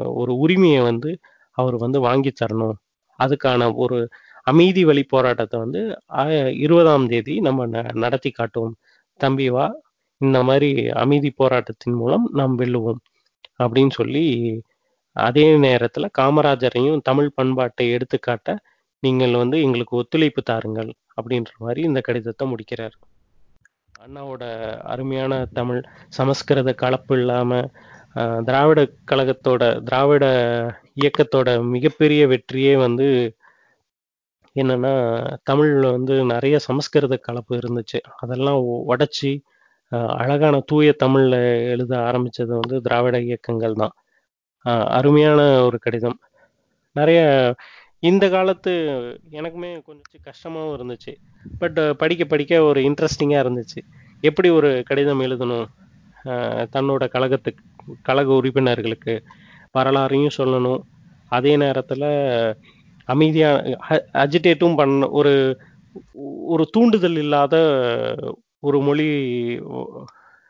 [0.06, 1.20] ஒரு உரிமையை வந்து
[1.52, 2.74] அவர் வந்து வாங்கி தரணும்.
[3.20, 4.10] அதுக்கான ஒரு
[4.44, 5.98] அமைதி வழி போராட்டத்தை வந்து
[6.58, 8.76] இருபதாம் தேதி நம்ம ந- நடத்தி காட்டுவோம்.
[9.14, 9.76] தம்பி வா
[10.18, 13.00] இந்த மாதிரி அமைதி போராட்டத்தின் மூலம் நாம் வெல்லுவோம்.
[13.64, 14.62] அப்படின்னு சொல்லி
[15.12, 18.60] அதே நேரத்துல காமராஜரையும் தமிழ் பண்பாட்டை எடுத்துக்காட்ட
[19.00, 22.96] நீங்கள் வந்து எங்களுக்கு ஒத்துழைப்பு தாருங்கள் அப்படின்ற மாதிரி இந்த கடிதத்தை முடிக்கிறார்.
[24.00, 24.44] அண்ணாவோட
[24.78, 27.70] அருமையான தமிழ் சமஸ்கிருத கலப்பு இல்லாம
[28.44, 30.26] திராவிட கழகத்தோட திராவிட
[31.02, 33.36] இயக்கத்தோட மிகப்பெரிய வெற்றியே வந்து
[34.56, 34.92] என்னன்னா
[35.50, 38.00] தமிழ்ல வந்து நிறைய சமஸ்கிருத கலப்பு இருந்துச்சு.
[38.18, 39.32] அதெல்லாம் உடச்சி உடைச்சி
[39.92, 41.36] அழகான தூய தமிழ்ல
[41.70, 43.94] எழுத ஆரம்பிச்சது வந்து திராவிட இயக்கங்கள் தான்.
[44.66, 46.20] ஆஹ், அருமையான ஒரு கடிதம்.
[46.94, 47.20] நிறைய
[48.00, 48.72] இந்த காலத்து
[49.32, 51.14] எனக்குமே கொஞ்சம் கஷ்டமாவும் இருந்துச்சு.
[51.60, 53.82] பட் படிக்க படிக்க ஒரு இன்ட்ரெஸ்டிங்கா இருந்துச்சு.
[54.22, 55.68] எப்படி ஒரு கடிதம் எழுதணும்?
[56.26, 57.64] ஆஹ், தன்னோட கழகத்துக்கு.
[58.02, 59.14] கழக உறுப்பினர்களுக்கு
[59.76, 60.82] வரலாறையும் சொல்லணும்.
[61.32, 62.04] அதே நேரத்துல
[63.10, 63.78] அமைதியாக
[64.16, 65.34] அஜிடேட்டும் பண்ண ஒரு
[66.48, 67.56] ஒரு தூண்டுதல் இல்லாத
[68.64, 69.08] ஒரு மொழி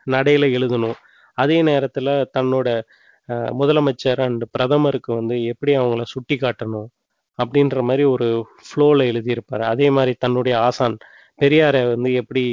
[0.08, 0.98] நடையில எழுதணும்.
[1.38, 2.68] அதே நேரத்துல தன்னோட
[3.30, 6.90] அஹ், முதலமைச்சர் அண்ட் பிரதமருக்கு வந்து எப்படி அவங்கள சுட்டி காட்டணும்
[7.40, 8.28] அப்படின்ற மாதிரி ஒரு
[8.66, 9.64] ஃப்ளோவில் எழுதியிருப்பாரு.
[9.66, 10.98] அதே மாதிரி தன்னுடைய ஆசான்
[11.40, 12.44] பெரியாரை வந்து எப்படி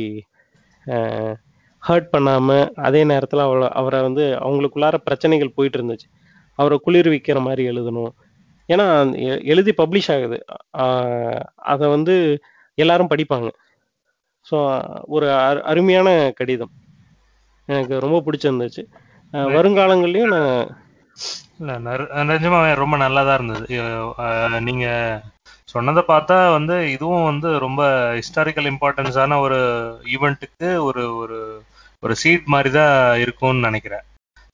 [1.88, 6.12] ஹர்ட் பண்ணாம அதே நேரத்துல அவளை அவரை வந்து அவங்களுக்குள்ளார பிரச்சனைகள் போயிட்டு இருந்துச்சு.
[6.54, 8.10] அவரை குளிர்விக்கிற மாதிரி எழுதணும்.
[8.68, 10.44] ஏன்னா எழுதி பப்ளிஷ் ஆகுது.
[11.54, 12.40] அதை வந்து
[12.74, 13.50] எல்லாரும் படிப்பாங்க.
[14.50, 16.70] ஸோ ஒரு அரு- அருமையான கடிதம்.
[17.66, 18.84] எனக்கு ரொம்ப பிடிச்சிருந்துச்சு.
[19.32, 20.68] வருங்காலங்கள்லயும்
[21.56, 21.86] நான்
[22.28, 23.76] நிஜமாவே ரொம்ப நல்லாதான் இருந்தது.
[24.60, 25.22] நீங்க
[25.64, 29.56] சொன்னதை பார்த்தா வந்து இதுவும் வந்து ரொம்ப ஹிஸ்டாரிக்கல் இம்பார்ட்டன்ஸான ஒரு
[30.04, 31.62] ஈவெண்ட்டுக்கு ஒரு ஒரு
[32.02, 34.04] ஒரு சீட் மாதிரி தான் இருக்கும்னு நினைக்கிறேன்.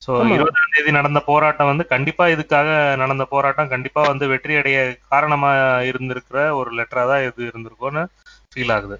[0.05, 0.11] ஸோ.
[0.35, 2.67] இருபதாம் தேதி நடந்த போராட்டம் வந்து கண்டிப்பா இதுக்காக
[3.01, 4.77] நடந்த போராட்டம் கண்டிப்பா வந்து வெற்றி அடைய
[5.13, 5.49] காரணமா
[5.89, 8.03] இருந்திருக்கிற ஒரு லெட்டரா தான் இது இருந்திருக்கும்னு
[8.51, 8.97] ஃபீல் ஆகுது.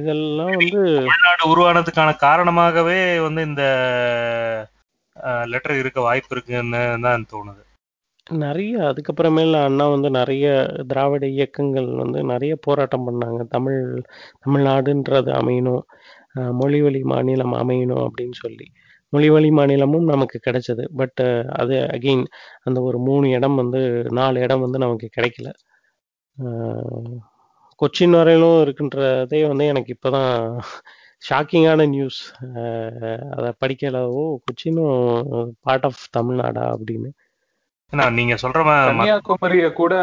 [0.00, 3.62] இதெல்லாம் வந்து தமிழ்நாடு உருவானதுக்கான காரணமாகவே வந்து இந்த
[5.52, 7.62] லெட்டர் இருக்க வாய்ப்பு இருக்குன்னு தான் தோணுது.
[8.26, 10.44] நிறைய அதுக்கப்புறமேல அண்ணா வந்து நிறைய
[10.90, 13.40] திராவிட இயக்கங்கள் வந்து நிறைய போராட்டம் பண்ணாங்க.
[13.56, 13.80] தமிழ்
[14.44, 15.84] தமிழ்நாடுன்றது அமையணும்.
[16.34, 18.66] மொழி வழி மாநிலம் அமையணும் அப்படின்னு சொல்லி.
[19.12, 20.84] மொழிவழி மாநிலமும் நமக்கு கிடைச்சது.
[20.96, 21.20] பட்
[21.52, 22.24] அது அகெயின்
[22.62, 25.50] அந்த ஒரு மூணு இடம் வந்து நாலு இடம் வந்து நமக்கு கிடைக்கல.
[27.78, 30.58] கொச்சின் வரையிலும் இருக்கின்றதே வந்து எனக்கு இப்போதான்
[31.22, 32.20] ஷாக்கிங்கான நியூஸ்
[33.36, 37.10] அதை படிக்கலவோ கொச்சினும் பார்ட் ஆஃப் தமிழ்நாடா அப்படின்னு.
[38.12, 39.94] நீங்க சொல்ற கன்னியாகுமரிய கூட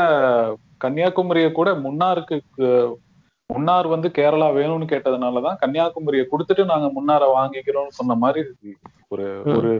[0.83, 2.37] கன்னியாகுமரிய கூட முன்னாருக்கு
[3.51, 8.41] முன்னார் வந்து கேரளா வேணும்னு கேட்டதுனாலதான் கன்னியாகுமரிய கொடுத்துட்டு நாங்க முன்னார வாங்கிக்கிறோம்னு சொன்ன மாதிரி
[9.07, 9.25] ஒரு.
[9.53, 9.71] ஒரு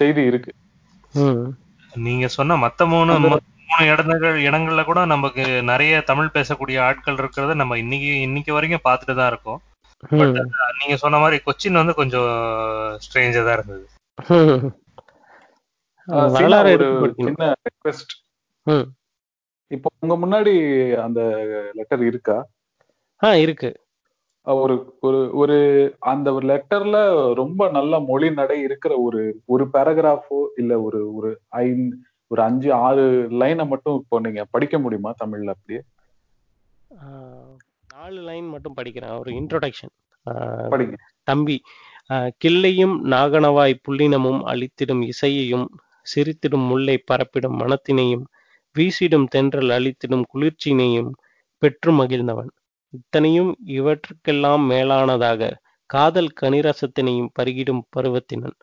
[0.00, 0.52] செய்தி இருக்கு.
[1.14, 1.46] ம்.
[1.92, 3.38] நீங்க சொன்ன மத்த மூணு மூணு
[3.92, 9.30] இடங்கள் இடங்கள்ல கூட நமக்கு நிறைய தமிழ் பேசக்கூடிய ஆட்கள் இருக்கிறத நம்ம இன்னைக்கு இன்னைக்கு வரைக்கும் பார்த்துட்டு தான்
[9.32, 9.60] இருக்கோம்.
[10.80, 12.28] நீங்க சொன்ன மாதிரி கொச்சின் வந்து கொஞ்சம்
[13.04, 13.84] ஸ்ட்ரேஞ்சா தான் இருந்தது.
[16.36, 16.56] சின்ன
[17.66, 18.14] ரெக்வெஸ்ட்
[18.66, 18.86] ம்.
[19.70, 20.54] இப்போ உங்க முன்னாடி
[21.02, 21.20] அந்த
[21.74, 22.38] லெட்டர் இருக்கா?
[23.22, 23.70] ஆ இருக்கு.
[24.46, 25.56] ஒரு ஒரு ஒரு
[26.10, 26.98] அந்த ஒரு லெட்டர்ல
[27.34, 31.30] ரொம்ப நல்ல மொழி நடை இருக்கிற ஒரு ஒரு பேராகிராஃபோ இல்ல ஒரு ஒரு
[31.62, 31.96] ஐந்து
[32.30, 33.04] ஒரு அஞ்சு ஆறு
[33.40, 35.80] லைனை மட்டும் இப்போ நீங்க படிக்க முடியுமா தமிழ்ல அப்படியே?
[37.94, 39.14] நாலு லைன் மட்டும் படிக்கிறேன்.
[39.18, 39.92] ஒரு இன்ட்ரோடக்ஷன்
[40.72, 40.96] படிங்க.
[41.28, 41.56] தம்பி
[42.44, 45.66] கிள்ளையும் நாகனவாய் புள்ளினமும் அழித்திடும் இசையையும்
[46.06, 48.24] சிரித்திடும் முல்லை பரப்பிடும் மனத்தினையும்
[48.76, 51.10] வீசிடும் தென்றல் அழித்திடும் குளிர்ச்சியினையும்
[51.62, 52.50] பெற்று மகிழ்ந்தவன்.
[52.92, 55.50] இத்தனையும் இவற்றுக்கெல்லாம் மேலானதாக
[55.90, 58.56] காதல் கனிரசத்தினையும் பருகிடும் பருவத்தினன்.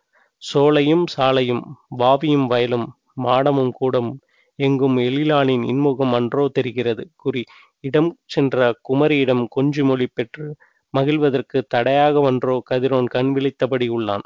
[0.43, 1.63] சோலையும் சாலையும்
[2.01, 2.87] வாவியும் வயலும்
[3.25, 4.19] மாடமும் கூடமும்
[4.59, 7.03] எங்கும் எழிலானின் இன்முகம் அன்றோ தெரிகிறது.
[7.15, 7.43] குறி
[7.87, 10.45] இடம் சென்ற குமரியிடம் கொஞ்சி மொழி பெற்று
[10.93, 14.25] மகிழ்வதற்கு தடையாக ஒன்றோ கதிரோன் கண் விழித்தபடி உள்ளான்.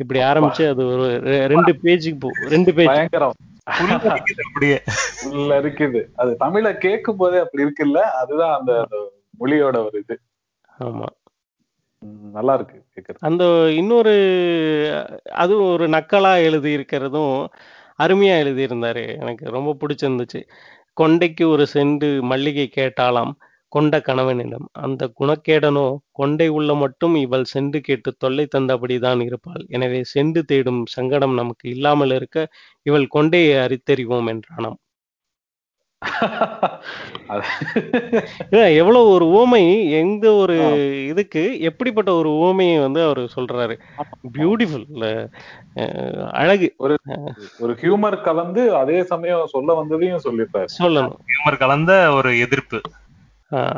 [0.00, 1.08] இப்படி ஆரம்பிச்சு அது ஒரு
[1.52, 2.92] ரெண்டு பேஜுக்கு போ ரெண்டு பேஜ்.
[3.70, 4.82] அப்படியே.
[5.30, 6.04] உள்ள இருக்குது.
[6.16, 7.96] அது தமிழ கேட்கும் போதே அப்படி இருக்குல்ல?
[7.96, 8.86] அதுதான் அந்த
[9.40, 10.20] மொழியோட ஒரு இது.
[10.78, 11.04] ஆமா.
[12.32, 12.84] நல்லா இருக்கு
[13.18, 14.12] அந்த இன்னொரு
[15.32, 17.46] அதுவும் ஒரு நக்கலா எழுதி இருக்கிறதும்
[17.98, 19.18] அருமையா எழுதியிருந்தாரு.
[19.20, 20.48] எனக்கு ரொம்ப பிடிச்சிருந்துச்சு.
[21.00, 23.32] கொண்டைக்கு ஒரு செண்டு மல்லிகை கேட்டாலாம்.
[23.74, 25.86] கொண்ட கணவனிடம் அந்த குணக்கேடனோ
[26.20, 29.64] கொண்டை உள்ள மட்டும் இவள் செண்டு கேட்டு தொல்லை தந்தபடிதான் இருப்பாள்.
[29.76, 32.46] எனவே செண்டு தேடும் சங்கடம் நமக்கு இல்லாமல் இருக்க
[32.90, 34.78] இவள் கொண்டையை அரித்தறிவோம் என்றானாம்.
[38.80, 39.62] எவ்வளவு ஒரு ஊமை
[39.98, 40.56] எந்த ஒரு.
[41.10, 43.74] இதுக்கு எப்படிப்பட்ட ஒரு ஊமையை வந்து அவர் சொல்றாரு.
[44.36, 44.86] பியூட்டிஃபுல்
[46.42, 46.70] அழகு.
[47.64, 50.70] ஒரு ஹியூமர் கலந்து அதே சமயம் சொல்ல வந்ததையும் சொல்லியிருப்பாரு.
[50.80, 51.18] சொல்லணும்.
[51.30, 52.80] ஹியூமர் கலந்த ஒரு எதிர்ப்பு.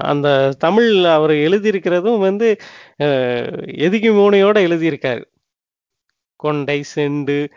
[0.05, 2.57] அந்த தமிழ் அவர் எழுதியிருக்கிறதும் வந்து
[2.99, 5.25] அஹ், எதுகி மூனையோட எழுதியிருக்காரு.
[6.37, 7.51] கொண்டை செண்டு.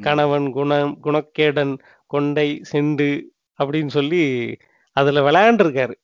[0.00, 3.22] கணவன் குணம் குணக்கேடன் கொண்டை செண்டு
[3.58, 4.56] அப்படின்னு சொல்லி
[4.92, 5.94] அதுல விளையாண்டுருக்காரு.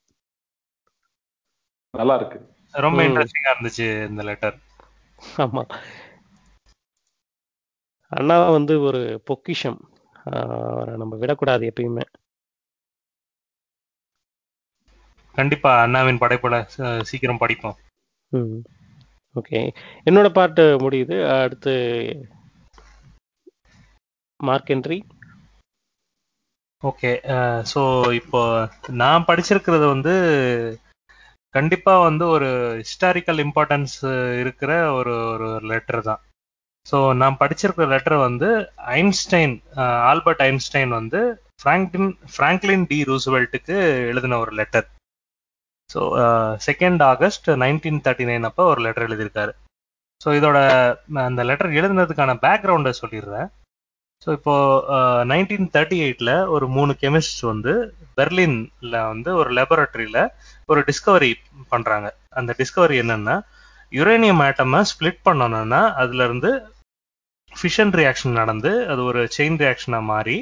[1.90, 2.38] நல்லா இருக்கு.
[2.70, 3.02] ரொம்ப.
[3.02, 4.58] இன்ட்ரெஸ்டிங்கா இருந்துச்சு இந்த லெட்டர்
[5.36, 5.62] ஆமா.
[8.06, 9.80] அண்ணா வந்து ஒரு பொக்கிஷம்.
[10.24, 12.02] அவரை நம்ம விடக்கூடாது எப்பயுமே.
[15.34, 17.76] கண்டிப்பா அண்ணாவின் படைப்புல ச- சீக்கிரம் படிப்போம்.
[18.28, 18.60] ம்.
[19.34, 19.60] ஓகே.
[20.04, 21.42] என்னோட பாட்டு முடியுது.
[21.42, 21.74] அடுத்து
[24.44, 24.98] மார்க் என்ட்ரி.
[26.82, 27.10] ஓகே.
[27.74, 27.82] ஸோ
[28.14, 30.14] இப்போ நான் படிச்சிருக்கிறது வந்து
[31.48, 32.48] கண்டிப்பா வந்து ஒரு
[32.80, 33.96] ஹிஸ்டாரிக்கல் இம்பார்ட்டன்ஸ்
[34.40, 36.20] இருக்கிற ஒரு ஒரு லெட்டர் தான்.
[36.90, 39.54] ஸோ நான் படிச்சிருக்கிற லெட்டர் வந்து ஐன்ஸ்டைன்
[40.10, 41.20] ஆல்பர்ட் ஐன்ஸ்டைன் வந்து
[41.62, 43.76] ஃப்ராங்க்லின் ஃப்ராங்க்லின் டி ரூஸ்வெல்ட்டுக்கு
[44.10, 44.88] எழுதின ஒரு letter
[45.92, 46.00] so
[46.68, 49.52] second August nineteen thirty nine அப்போ ஒரு லெட்டர் எழுதியிருக்காரு.
[50.20, 50.58] ஸோ இதோட
[51.14, 53.48] நான் அந்த லெட்டர் எழுதுனதுக்கான பேக்ரவுண்டை சொல்லிடுறேன்.
[54.22, 54.54] ஸோ இப்போ
[55.30, 57.72] நைன்டீன் தேர்ட்டி எயிட்டில் ஒரு மூணு கெமிஸ்ட் வந்து
[58.18, 60.20] பெர்லின்ல வந்து ஒரு லெபரட்டரியில்
[60.72, 61.30] ஒரு டிஸ்கவரி
[61.72, 62.08] பண்ணுறாங்க
[62.40, 63.36] அந்த டிஸ்கவரி என்னென்னா
[63.92, 66.50] யுரேனியம் ஆட்டமை ஸ்ப்ளிட் பண்ணணும்னா அதுலேருந்து
[67.52, 70.36] ஃபிஷன் ரியாக்ஷன் நடந்து அது ஒரு செயின் ரியாக்ஷனாக மாறி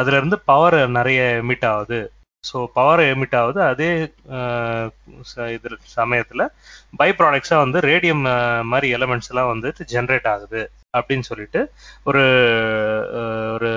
[0.00, 2.00] அதுலேருந்து பவர் நிறைய எமிட் ஆகுது.
[2.44, 3.62] ஸோ பவர் எமிட் ஆகுது.
[3.62, 3.88] அதே
[5.30, 6.50] ச- இது சமயத்தில்
[6.96, 8.24] பை ப்ராடக்ட்ஸாக வந்து ரேடியம்
[8.64, 10.62] மாதிரி எலமெண்ட்ஸ் எல்லாம் வந்துட்டு ஜென்ரேட் ஆகுது.
[10.98, 11.60] அப்படின்னு சொல்லிட்டு
[12.04, 12.22] ஒரு
[13.52, 13.68] ஒரு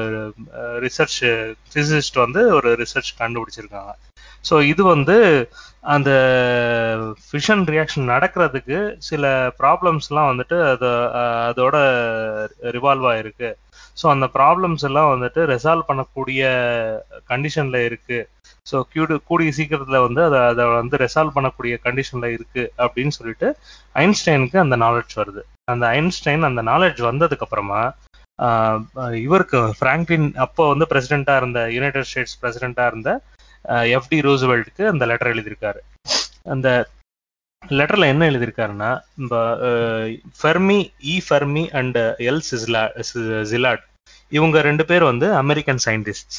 [0.80, 1.18] ரிசர்ச்
[1.74, 3.92] பிசிசிஸ்ட் வந்து ஒரு ரிசர்ச் கண்டுபிடிச்சிருக்காங்க.
[4.50, 5.18] ஸோ இது வந்து
[5.82, 6.12] அந்த
[7.26, 9.26] ஃபிஷன் ரியாக்ஷன் நடக்கிறதுக்கு சில
[9.60, 10.90] ப்ராப்ளம்ஸ்லாம் வந்துட்டு அது
[11.50, 11.76] அதோட
[12.76, 13.50] ரிவால்வ் ஆயிருக்கு.
[14.02, 16.42] ஸோ அந்த ப்ராப்ளம்ஸ் எல்லாம் வந்துட்டு ரெசால்வ் பண்ணக்கூடிய
[17.30, 18.20] கண்டிஷன்ல இருக்கு.
[18.66, 23.48] ஸோ கூடி கூடிய சீக்கிரத்துல வந்து அதை அதை வந்து ரெசால்வ் பண்ணக்கூடிய கண்டிஷன்ல இருக்கு அப்படின்னு சொல்லிட்டு
[23.96, 25.42] ஐன்ஸ்டைனுக்கு அந்த நாலேஜ் வருது.
[25.68, 27.82] அந்த ஐன்ஸ்டைன் அந்த நாலேஜ் வந்ததுக்கு அப்புறமா
[28.40, 28.80] ஆஹ்,
[29.24, 33.10] இவருக்கு ஃப்ராங்க்லின் அப்போ வந்து பிரசிடென்ட்டா இருந்த யுனைடெட் ஸ்டேட்ஸ் பிரசிடென்ட்டா இருந்த
[33.92, 35.80] எஃப்டி ரூஸ்வெல்ட்டுக்கு அந்த லெட்டர் எழுதியிருக்காரு.
[36.46, 36.70] அந்த
[37.64, 39.36] லெட்டர்ல என்ன எழுதியிருக்காருன்னா இந்த
[40.40, 42.44] Fermi E Fermi and L
[43.52, 43.84] Szilard
[44.32, 46.38] இவங்க ரெண்டு பேர் வந்து அமெரிக்கன் சயின்டிஸ்ட்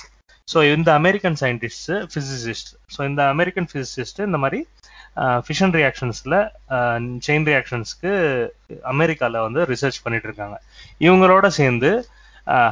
[0.48, 4.61] ஸோ இந்த அமெரிக்கன் சயின்டிஸ்ட் பிசிசிஸ்ட் ஸோ இந்த அமெரிக்கன் பிசிசிஸ்ட் இந்த மாதிரி
[5.46, 6.37] ஃபிஷன் ரியாக்ஷன்ஸ்ல
[7.22, 8.12] செயின் ரியாக்ஷன்ஸ்க்கு
[8.92, 10.57] அமெரிக்கால வந்து ரிசர்ச் பண்ணிட்டு இருக்காங்க
[11.00, 11.90] இவங்களோட சேர்ந்து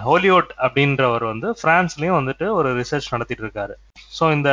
[0.04, 3.74] ஹோலிவுட் அப்படின்றவர் வந்து பிரான்ஸ்லயும் வந்துட்டு ஒரு ரிசர்ச் நடத்திட்டு இருக்காரு
[4.16, 4.50] ஸோ இந்த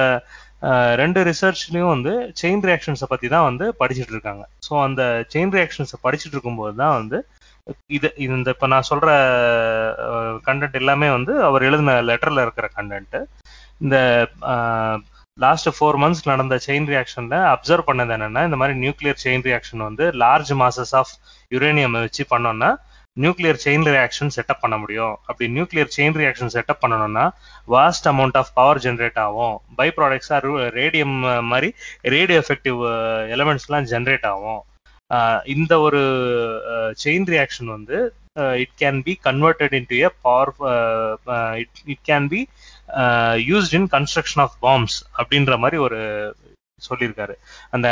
[0.95, 5.01] ரெண்டு ரிசர்ச்லயும் வந்து செயின் ரியாக்ஷன்ஸை பத்தி தான் வந்து படிச்சுட்டு இருக்காங்க ஸோ அந்த
[5.33, 7.19] செயின் ரியாக்ஷன்ஸை படிச்சுட்டு இருக்கும்போது தான் வந்து
[7.97, 9.07] இது இது இந்த இப்போ நான் சொல்ற
[10.47, 13.17] கண்டென்ட் எல்லாமே வந்து அவர் எழுதின லெட்டர்ல இருக்கிற கண்டென்ட்
[13.85, 13.97] இந்த
[15.37, 20.05] லாஸ்ட் ஃபோர் மந்த்ஸ் நடந்த செயின் ரியாக்ஷன்ல அப்சர்வ் பண்ணது என்னன்னா இந்த மாதிரி நியூக்ளியர் செயின் ரியாக்ஷன் வந்து
[20.23, 21.13] லார்ஜ் மாசஸ் ஆஃப்
[21.51, 22.71] யுரேனியம் வச்சு பண்ணோம்னா
[23.17, 25.15] நியூக்ளியர் செயின் ரியாக்ஷன் செட்டப் பண்ண முடியும்.
[25.29, 27.25] அப்படி நியூக்ளியர் செயின் ரியாக்ஷன் செட்டப் பண்ணணும்னா
[27.75, 29.55] vast amount of power generate ஆகும்.
[29.79, 30.37] பை ப்ராடக்ட்ஸா
[30.79, 31.15] ரேடியம்
[31.51, 31.69] மாதிரி
[32.15, 32.79] ரேடியோ எஃபெக்டிவ்
[33.35, 34.61] எலமெண்ட்ஸ்லாம் ஜென்ரேட் ஆகும்.
[35.53, 36.01] இந்த ஒரு
[37.03, 37.97] செயின் ரியாக்ஷன் வந்து
[38.63, 40.51] it can be converted into a power
[41.93, 42.41] it can be
[43.49, 45.99] used in construction of bombs அப்படின்ற மாதிரி ஒரு
[46.81, 47.33] சொல்லியிருக்காரு.
[47.75, 47.87] அந்த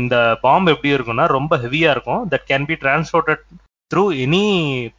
[0.00, 2.22] இந்த பாம்பு எப்படி இருக்கும்னா ரொம்ப ஹெவியா இருக்கும்.
[2.32, 3.44] That can be transported
[3.90, 4.46] through any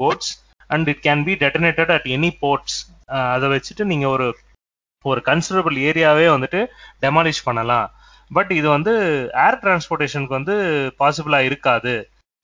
[0.02, 0.32] boats
[0.70, 2.78] and it can be detonated at any ports
[3.34, 4.28] அதை வச்சுட்டு நீங்க ஒரு
[5.06, 6.60] ஒரு கன்சிடரபிள் ஏரியாவே வந்துட்டு
[7.06, 7.88] டெமாலிஷ் பண்ணலாம்.
[8.38, 8.94] பட் இது வந்து
[9.46, 10.56] ஏர் டிரான்ஸ்போர்ட்டேஷனுக்கு வந்து
[11.02, 11.94] பாசிபிளாக இருக்காது.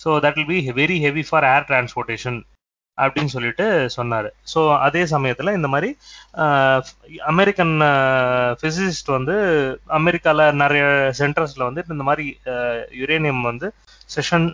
[0.03, 2.39] So that will be very heavy for air transportation
[2.97, 4.27] அப்படின்னு சொல்லிட்டு சொன்னார்.
[4.53, 5.89] ஸோ அதே சமயத்தில் இந்த மாதிரி
[7.31, 7.75] அமெரிக்கன்
[8.61, 9.35] ஃபிசிசிஸ்ட் வந்து
[9.99, 10.83] அமெரிக்காவில் நிறைய
[11.21, 12.25] சென்டர்ஸில் வந்து இந்த மாதிரி
[13.01, 13.69] யுரேனியம் வந்து
[14.15, 14.47] செஷன்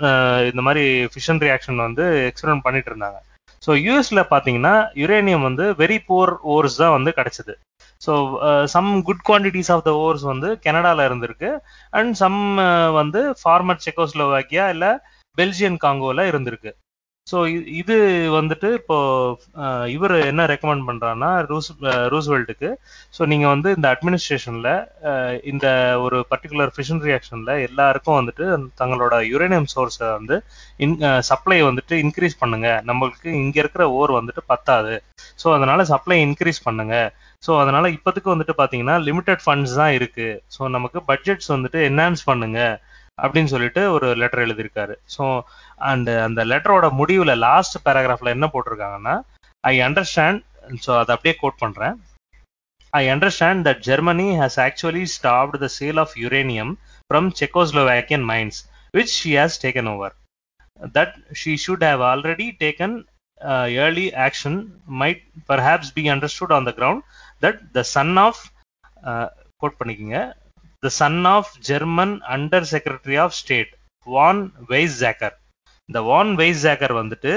[0.52, 3.19] இந்த மாதிரி ஃபிஷன் ரியாக்ஷன் வந்து எக்ஸ்பெரிமெண்ட் பண்ணிட்டு இருந்தாங்க.
[3.65, 7.54] ஸோ யூஎஸ்ல பார்த்தீங்கன்னா யுரேனியம் வந்து வெரி புவர் ஓர்ஸ் தான் வந்து கிடைச்சது.
[8.01, 8.13] So
[8.75, 11.51] some good quantities of the ores வந்து கனடாவில் இருந்திருக்கு.
[11.93, 14.91] அண்ட் சம் uh, வந்து ஃபார்மர் செக்கோஸ்லோவாக்கியா இல்லை
[15.38, 16.71] பெல்ஜியன் காங்கோவில் இருந்திருக்கு.
[17.27, 17.38] ஸோ
[17.81, 17.95] இது
[18.38, 18.97] வந்துட்டு இப்போ
[19.63, 21.69] uh, இவர் என்ன ரெக்கமெண்ட் பண்ணுறான்னா ரூஸ்
[22.13, 22.69] ரூஸ்வெல்ட்டுக்கு
[23.17, 24.69] ஸோ நீங்கள் வந்து இந்த அட்மினிஸ்ட்ரேஷன்ல
[25.12, 25.65] uh, இந்த
[26.05, 28.47] ஒரு பர்டிகுலர் ஃபிஷன் ரியாக்ஷனில் எல்லாருக்கும் வந்துட்டு
[28.81, 30.38] தங்களோட யுரேனியம் சோர்ஸை வந்து
[30.86, 30.95] இன்
[31.31, 32.69] சப்ளை வந்துட்டு இன்க்ரீஸ் பண்ணுங்க.
[32.91, 34.95] நம்மளுக்கு இங்கே இருக்கிற ஓர் வந்துட்டு பத்தாது.
[35.43, 36.95] ஸோ அதனால சப்ளை இன்க்ரீஸ் பண்ணுங்க.
[37.43, 40.28] ஸோ அதனால இப்போதைக்கு வந்துட்டு பாத்தீங்கன்னா லிமிடெட் ஃபண்ட்ஸ் தான் இருக்கு.
[40.56, 42.60] ஸோ நமக்கு பட்ஜெட்ஸ் வந்துட்டு என்ஹான்ஸ் பண்ணுங்க
[43.24, 44.95] அப்படின்னு சொல்லிட்டு ஒரு லெட்டர் எழுதியிருக்காரு.
[45.15, 45.24] ஸோ
[45.91, 49.15] அண்ட் அந்த லெட்டரோட முடிவுல லாஸ்ட் பேராகிராஃபில் என்ன போட்டிருக்காங்கன்னா
[49.63, 50.41] ஐ அண்டர்ஸ்டாண்ட்
[50.86, 51.95] ஸோ அதை அப்படியே கோட் பண்றேன்.
[52.93, 56.74] I understand that Germany has actually stopped the sale of uranium
[57.10, 58.60] from Czechoslovakian mines
[58.98, 60.13] which she has taken over
[60.98, 62.95] that she should have already taken
[63.86, 64.58] early action
[65.02, 67.04] might perhaps be understood on the ground
[67.43, 68.41] that the son of
[69.62, 70.19] quote பண்ணிக்கோங்க.
[70.84, 73.71] The son of German under secretary of state
[74.08, 74.41] von
[75.04, 75.36] Weizsäcker
[75.89, 77.34] இந்த von ways ஜாக்கர் வந்துட்டு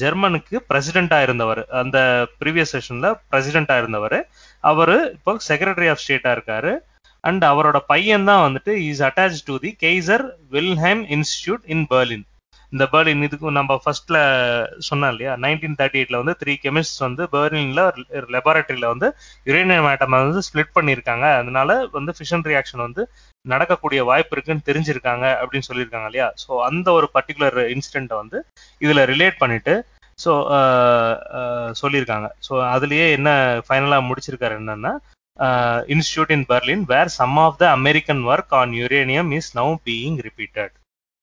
[0.00, 1.98] ஜெர்மனுக்கு பிரசிடென்டா இருந்தவர் அந்த
[2.40, 4.18] previous செஷன்ல பிரசிடென்டா இருந்தவர்
[4.70, 6.72] அவரு இப்போ secretary of ஸ்டேட்டா இருக்காரு.
[7.24, 12.24] And அவரோட பையன் தான் வந்துட்டு is attach to the Kaiser Wilhelm Institute in Berlin
[12.72, 14.18] இந்த பெர்லின் இதுக்கும் நம்ம ஃபர்ஸ்ட்ல
[14.88, 15.32] சொன்னோம் இல்லையா?
[15.44, 17.82] நைன்டீன் தேர்ட்டி எயிட்ல வந்து த்ரீ கெமிஸ்ட் வந்து பெர்லின்ல
[18.36, 19.08] லெபார்டரியில வந்து
[19.48, 21.26] யுரேனியம் ஆட்டம் வந்து ஸ்பிளிட் பண்ணியிருக்காங்க.
[21.40, 23.04] அதனால வந்து ஃபிஷன் ரியாக்ஷன் வந்து
[23.44, 26.28] நடக்கக்கூடிய வாய்ப்பு இருக்குன்னு தெரிஞ்சிருக்காங்க அப்படின்னு சொல்லியிருக்காங்க இல்லையா?
[26.42, 28.40] ஸோ அந்த ஒரு பர்டிகுலர் இன்சிடென்ட்டை வந்து
[28.80, 29.74] இதுல ரிலேட் பண்ணிட்டு
[30.18, 30.32] ஸோ
[31.82, 32.28] சொல்லியிருக்காங்க.
[32.46, 33.30] ஸோ அதுலயே என்ன
[33.66, 34.92] ஃபைனலா முடிச்சிருக்காரு என்னன்னா
[35.94, 40.74] institute in Berlin where some of the American work on uranium is now being repeated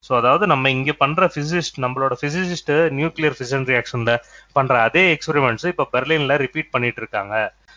[0.08, 4.12] so அதாவது நம்ம இங்க பண்ற பிசிசிஸ்ட் நம்மளோட பிசிசிஸ்ட் நியூக்ளியர் ஃபிஷன் ரியாக்ஷன்ல
[4.54, 7.36] பண்ற அதே எக்ஸ்பெரிமெண்ட்ஸ் இப்போ பெர்லின்ல ரிப்பீட் பண்ணிட்டு இருக்காங்க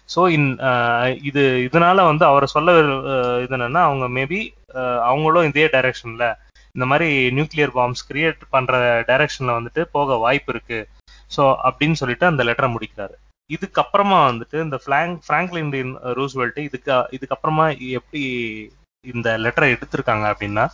[0.08, 0.48] ஸோ இன்
[1.28, 2.70] இது இதனால வந்து அவரை சொல்ல
[3.44, 4.40] இது என்னன்னா அவங்க மேபி
[5.10, 6.26] அவங்களும் இதே டைரக்ஷன்ல
[6.74, 8.74] இந்த மாதிரி நியூக்ளியர் பாம்ஸ் கிரியேட் பண்ற
[9.08, 10.78] டைரக்ஷன்ல வந்துட்டு போக வாய்ப்பு இருக்கு.
[11.30, 13.14] ஸோ அப்படின்னு சொல்லிட்டு அந்த லெட்டரை முடிக்கிறாரு.
[13.50, 15.72] இதுக்கப்புறமா வந்துட்டு இந்த பிளாங்க் ஃப்ராங்க்லின்
[16.18, 17.66] ரூஸ்வெல்ட் இதுக்கு இதுக்கப்புறமா
[17.98, 18.22] எப்படி
[19.04, 20.64] இந்த லெட்டரை எடுத்திருக்காங்க அப்படின்னா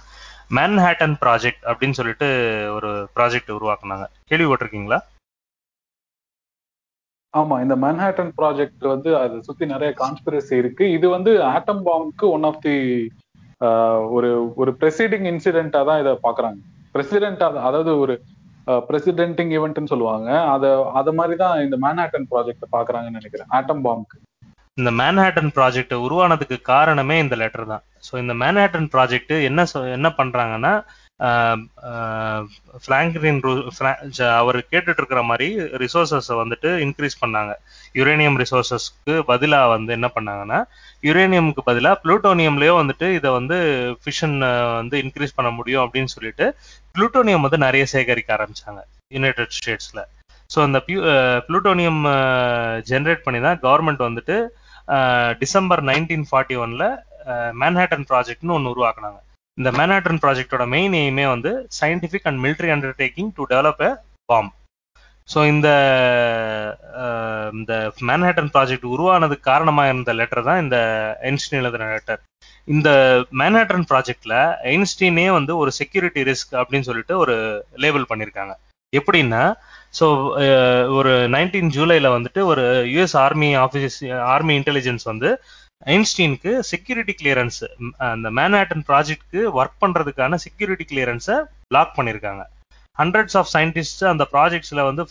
[0.55, 2.27] மேன்ஹேட்டன் ப்ராஜெக்ட் அப்படின்னு சொல்லிட்டு
[2.77, 4.05] ஒரு ப்ராஜெக்ட் உருவாக்குனாங்க.
[4.31, 4.99] கேள்விப்பட்டிருக்கீங்களா?
[7.35, 10.85] ஆமா இந்த மேன்ஹேட்டன் ப்ராஜெக்ட் வந்து அதை சுத்தி நிறைய கான்ஸ்பிரசி இருக்கு.
[10.97, 12.77] இது வந்து ஆட்டம் பாம்புக்கு ஒன் ஆஃப் தி
[14.16, 16.61] ஒரு ஒரு பிரசிடிங் இன்சிடென்டா தான் இதை பாக்குறாங்க.
[16.95, 18.16] பிரசிடென்டா அதாவது ஒரு
[18.89, 20.31] பிரசிடென்டிங் ஈவெண்ட்னு சொல்லுவாங்க.
[20.55, 20.64] அத
[21.01, 23.51] அத மாதிரி தான் இந்த மேன்ஹேட்டன் ப்ராஜெக்ட் பாக்குறாங்கன்னு நினைக்கிறேன்.
[23.59, 24.25] ஆட்டம் பாம்புக்கு
[24.79, 27.85] இந்த மேன்ஹேட்டன் ப்ராஜெக்ட் உருவானதுக்கு காரணமே இந்த லெட்டர் தான்.
[28.07, 29.61] ஸோ இந்த மேன்ஹேட்டன் ப்ராஜெக்ட் என்ன
[29.97, 30.73] என்ன பண்றாங்கன்னா
[32.87, 33.39] பிராங்க்லின்
[34.41, 35.47] அவர் கேட்டுட்டு இருக்கிற மாதிரி
[35.83, 37.53] ரிசோர்சஸை வந்துட்டு இன்க்ரீஸ் பண்ணாங்க.
[37.95, 40.59] யுரேனியம் ரிசோர்சஸ்க்கு பதிலா வந்து என்ன பண்ணாங்கன்னா
[41.03, 43.59] யுரேனியம்க்கு பதிலா புளூட்டோனியம்லயோ வந்துட்டு இதை வந்து
[44.03, 44.37] ஃபிஷன்
[44.81, 46.49] வந்து இன்க்ரீஸ் பண்ண முடியும் அப்படின்னு சொல்லிட்டு
[46.95, 50.03] புளூட்டோனியம் வந்து நிறைய சேகரிக்க ஆரம்பிச்சாங்க யுனைடெட் ஸ்டேட்ஸ்ல
[50.51, 50.79] ஸோ அந்த
[51.49, 52.03] புளூட்டோனியம்
[52.91, 54.37] ஜென்ரேட் பண்ணி தான் கவர்மெண்ட் வந்துட்டு
[55.39, 56.85] டிசம்பர் நைன்டீன் ஃபார்ட்டி ஒன்ல
[57.61, 59.18] மேன்ஹேட்டன் ப்ராஜெக்ட்னு ஒன்று உருவாக்குனாங்க.
[59.59, 63.91] இந்த மேன்ஹேட்டன் ப்ராஜெக்டோட மெயின் எய்மே வந்து scientific and military undertaking to develop a
[64.29, 64.51] bomb
[65.29, 65.68] so இந்த
[67.55, 67.72] இந்த
[68.09, 70.77] மேன்ஹேட்டன் ப்ராஜெக்ட் உருவானதுக்கு காரணமாக இருந்த லெட்டர் தான் இந்த
[71.31, 72.20] ஐன்ஸ்டீன் எழுதின லெட்டர்
[72.68, 72.89] இந்த
[73.41, 74.37] மேன்ஹேட்டன் ப்ராஜெக்ட்ல
[74.74, 77.35] ஐன்ஸ்டீனே வந்து ஒரு செக்யூரிட்டி ரிஸ்க் அப்படின்னு சொல்லிட்டு ஒரு
[77.85, 78.55] லேபிள் பண்ணியிருக்காங்க
[78.93, 79.43] எப்படின்னா
[79.95, 80.07] ஸோ
[80.97, 83.99] ஒரு நைன்டீன் ஜூலைல வந்துட்டு ஒரு US army office
[84.35, 85.31] army intelligence வந்து
[85.87, 87.59] ஐன்ஸ்டீனுக்கு செக்யூரிட்டி கிளியரன்ஸ்
[88.09, 91.37] அந்த மேன்ஹாட்டன் ப்ராஜெக்ட்க்கு ஒர்க் பண்றதுக்கான செக்யூரிட்டி கிளியரன்ஸை
[91.70, 92.45] பிளாக் பண்ணியிருக்காங்க
[92.99, 95.03] ஹண்ட்ரட்ஸ் ஆஃப் சயின்டிஸ்ட் அந்த ப்ராஜெக்ட்ஸ்ல வந்து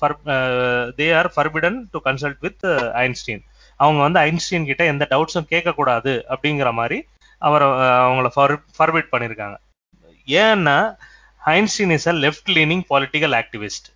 [0.99, 2.63] they are forbidden to consult with
[3.03, 3.43] Einstein.
[3.79, 6.97] அவங்க வந்து ஐன்ஸ்டீன் கிட்ட எந்த டவுட்ஸும் கேட்கக்கூடாது அப்படிங்கிற மாதிரி
[7.41, 7.67] அவரை
[8.01, 8.29] அவங்கள
[8.77, 9.57] ஃபர்பிட் பண்ணியிருக்காங்க
[10.27, 10.77] ஏன்னா
[11.41, 13.87] Einstein is a left leaning political activist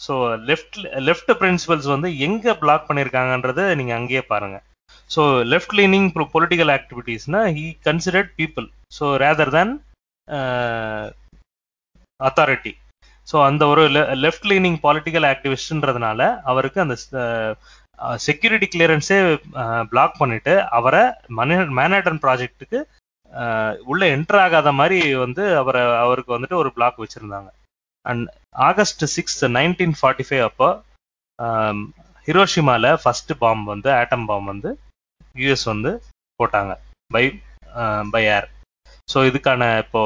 [0.00, 0.14] so
[0.50, 4.22] left left principles வந்து எங்கே பிளாக் பண்ணியிருக்காங்கன்றது நீங்கள் அங்கேயே
[5.10, 9.72] so left leaning political ஆக்டிவிட்டீஸ்னா he considered people so rather than
[12.20, 12.72] authority
[13.28, 13.82] so அந்த ஒரு
[14.24, 16.96] லெஃப்ட் லீனிங் பொலிட்டிக்கல் ஆக்டிவிஸ்ட்ன்றதுனால அவருக்கு அந்த
[18.20, 19.18] செக்யூரிட்டி கிளியரன்ஸே
[19.90, 21.02] பிளாக் பண்ணிட்டு அவரை
[21.78, 22.78] மேனேட்டன் ப்ராஜெக்ட்டுக்கு
[23.32, 27.48] uh, உள்ள என்டர் ஆகாத மாதிரி வந்து அவரை அவருக்கு வந்துட்டு ஒரு பிளாக் வச்சிருந்தாங்க.
[28.06, 28.26] And
[28.68, 30.68] August six nineteen forty five அப்போ
[32.28, 34.70] ஹிரோஷிமால ஃபர்ஸ்ட் பாம் வந்து ஆட்டம் பாம் வந்து
[35.42, 35.90] யூஎஸ் வந்து
[36.40, 36.72] போட்டாங்க
[37.14, 37.24] பை
[38.14, 38.48] பை ஏர்
[39.12, 40.02] ஸோ இதுக்கான இப்போ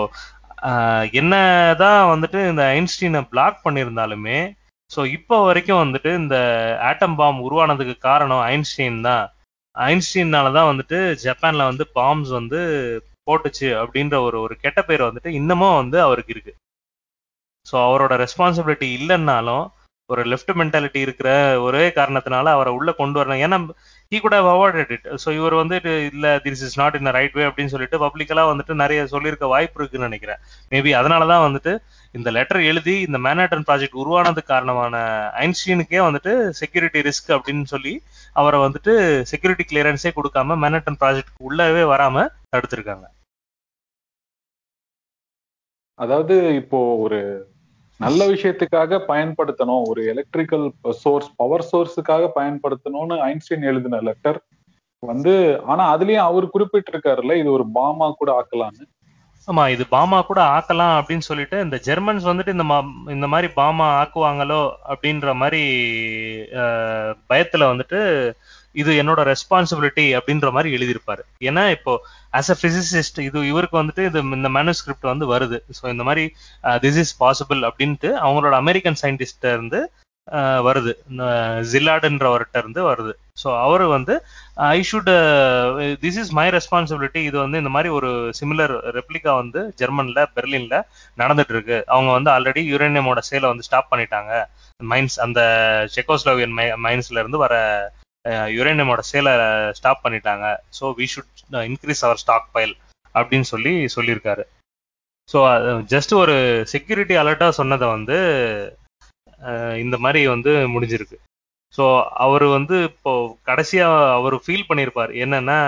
[1.20, 4.38] என்னதான் வந்துட்டு இந்த ஐன்ஸ்டீனை பிளாக் பண்ணியிருந்தாலுமே
[4.90, 6.36] ஸோ இப்போ வரைக்கும் வந்துட்டு இந்த
[6.88, 9.24] ஆட்டம் பாம் உருவானதுக்கு காரணம் ஐன்ஸ்டீன் தான்.
[9.74, 12.60] ஐன்ஸ்டீன்னால தான் வந்துட்டு ஜப்பான்ல வந்து பாம்ஸ் வந்து
[13.28, 16.52] போட்டுச்சு அப்படின்ற ஒரு ஒரு கெட்ட பேர் வந்துட்டு இன்னமும் வந்து அவருக்கு இருக்கு.
[17.66, 19.64] ஸோ அவரோட ரெஸ்பான்சிபிலிட்டி இல்லைன்னாலும்
[20.10, 21.30] ஒரு லெஃப்ட் மென்டாலிட்டி இருக்கிற
[21.66, 23.42] ஒரே காரணத்தினால அவரை உள்ள கொண்டு வரணும்.
[23.46, 23.58] ஏன்னா
[24.12, 27.72] ஹீ கூட அவாய்டட் இட் ஸோ இவர் வந்துட்டு இல்ல this is not in right way அப்படின்னு
[27.74, 30.40] சொல்லிட்டு பப்ளிக்கலா வந்துட்டு நிறைய சொல்லியிருக்க வாய்ப்பு இருக்குன்னு நினைக்கிறேன்.
[30.72, 31.72] மேபி அதனாலதான் வந்துட்டு
[32.14, 35.02] இந்த லெட்டர் எழுதி இந்த மேனேட்டன் ப்ராஜெக்ட் உருவானது காரணமான
[35.44, 37.94] ஐன்ஸ்டீனுக்கே வந்துட்டு செக்யூரிட்டி ரிஸ்க் அப்படின்னு சொல்லி
[38.36, 38.94] அவரை வந்துட்டு
[39.32, 43.06] செக்யூரிட்டி கிளியரன்ஸே கொடுக்காம மேனாட்டன் ப்ராஜெக்ட் உள்ளவே வராம தடுத்திருக்காங்க.
[45.98, 47.20] அதாவது இப்போ ஒரு
[48.00, 49.82] நல்ல விஷயத்துக்காக பயன்படுத்தணும்.
[49.90, 50.66] ஒரு எலக்ட்ரிக்கல்
[51.02, 54.38] சோர்ஸ் பவர் சோர்ஸுக்காக பயன்படுத்தணும்னு ஐன்ஸ்டீன் எழுதின லெட்டர்
[55.02, 55.34] வந்து
[55.72, 58.86] ஆனா அதுலயும் அவர் குறிப்பிட்டிருக்காருல்ல இது ஒரு பாமா கூட ஆக்கலாம்னு.
[59.48, 62.64] ஆமா இது பாமா கூட ஆக்கலாம் அப்படின்னு சொல்லிட்டு இந்த ஜெர்மன்ஸ் வந்துட்டு இந்த
[63.14, 65.62] இந்த மாதிரி பாமா ஆக்குவாங்களோ அப்படின்ற மாதிரி
[67.30, 68.00] பயத்துல வந்துட்டு
[68.74, 71.22] இது என்னோட ரெஸ்பான்சிபிலிட்டி அப்படின்ற மாதிரி எழுதியிருப்பாரு.
[71.48, 71.94] ஏன்னா இப்போ
[72.40, 75.60] ஆஸ் அ பிசிசிஸ்ட் இது இவருக்கு வந்துட்டு இது இந்த மேனுஸ்கிரிப்ட் வந்து வருது.
[75.78, 76.26] ஸோ இந்த மாதிரி
[76.84, 79.80] திஸ் இஸ் பாசிபிள் அப்படின்ட்டு அவங்களோட அமெரிக்கன் சயின்டிஸ்ட uh, இருந்து
[80.66, 80.92] வருது.
[81.70, 83.12] ஜில்லாடுன்றவர்கிட்ட இருந்து வருது.
[83.42, 84.14] ஸோ அவர் வந்து
[84.74, 85.10] I should
[86.02, 90.76] this is my responsibility இது வந்து இந்த மாதிரி ஒரு சிமிலர் ரெப்ளிகா வந்து ஜெர்மன்ல பெர்லின்ல
[91.18, 94.32] நடந்துட்டு இருக்கு அவங்க வந்து ஆல்ரெடி யுரேனியமோட சேலை வந்து ஸ்டாப் பண்ணிட்டாங்க.
[94.80, 95.40] மைன்ஸ் அந்த
[95.96, 96.54] செக்கோஸ்லோவியன்
[96.86, 97.54] மைன்ஸ்ல இருந்து வர
[98.56, 99.32] யுரேனியமோட சேலை
[99.78, 100.46] ஸ்டாப் பண்ணிட்டாங்க.
[100.78, 102.22] So we should increase our
[102.56, 102.74] stockpile
[103.14, 104.44] அப்படின்னு சொல்லி சொல்லியிருக்காரு.
[105.28, 105.38] ஸோ
[105.94, 106.36] ஜஸ்ட் ஒரு
[106.74, 108.16] செக்யூரிட்டி அலர்ட்டாக சொன்னதை வந்து
[109.82, 111.18] இந்த மாதிரி வந்து முடிஞ்சிருக்கு.
[111.76, 111.84] ஸோ
[112.24, 113.12] அவர் வந்து இப்போ
[113.50, 115.12] கடைசியா அவர் ஃபீல் பண்ணியிருப்பார்.
[115.24, 115.58] என்னன்னா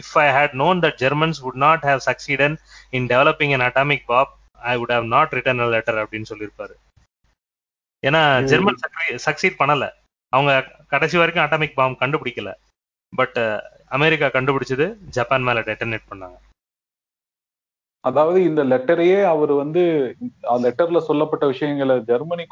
[0.00, 2.56] if I had known that Germans would not have succeeded
[2.98, 4.32] in developing an atomic pop
[4.72, 6.74] I would have not written a letter அப்படின்னு சொல்லியிருப்பாரு.
[8.02, 8.22] ஏன்னா
[8.52, 8.80] ஜெர்மன்
[9.28, 9.86] சக்சீட் பண்ணல.
[10.32, 10.52] அவங்க
[10.94, 12.50] கடைசி வரைக்கும் அட்டாமிக் பாம் கண்டுபிடிக்கல.
[13.12, 13.38] பட்
[13.96, 16.36] அமெரிக்கா கண்டுபிடிச்சது ஜப்பான் மேல டெட்டனேட் பண்ணாங்க.
[18.04, 19.82] அதாவது இந்த லெட்டரையே அவர் வந்து
[20.64, 22.44] லெட்டர்ல சொல்லப்பட்ட விஷயங்களை ஜெர்மனி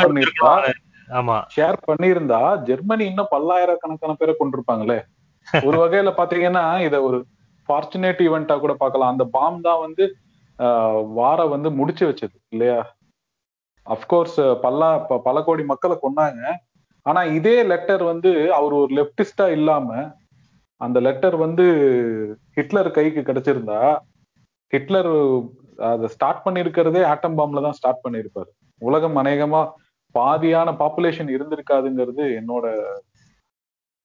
[0.00, 0.52] பண்ணிருந்தா
[1.10, 1.36] ஆமா.
[1.54, 4.98] ஷேர் பண்ணியிருந்தா ஜெர்மனி இன்னும் பல்லாயிரக்கணக்கான பேரை கொண்டிருப்பாங்களே
[5.68, 7.18] ஒரு வகையில பாத்தீங்கன்னா இத ஒரு
[7.68, 9.12] ஃபார்ச்சுனேட் ஈவெண்டா கூட பார்க்கலாம்.
[9.14, 10.04] அந்த பாம் தான் வந்து
[11.18, 12.78] வார வந்து முடிச்சு வச்சது இல்லையா?
[13.86, 14.90] அப்கோர்ஸ் பல்லா
[15.26, 16.42] பல கோடி மக்களை கொண்டாங்க
[17.06, 19.88] ஆனா இதே லெட்டர் வந்து அவர் ஒரு லெப்டிஸ்டா இல்லாம
[20.80, 21.64] அந்த லெட்டர் வந்து
[22.56, 23.80] ஹிட்லர் கைக்கு கிடைச்சிருந்தா
[24.72, 25.10] ஹிட்லர்
[25.90, 28.50] அதை ஸ்டார்ட் பண்ணிருக்கிறதே ஆட்டம் பாம்ல தான் ஸ்டார்ட் பண்ணிருப்பாரு.
[28.82, 29.60] உலகம் அநேகமா
[30.14, 32.66] பாதியான பாப்புலேஷன் இருந்திருக்காதுங்கிறது என்னோட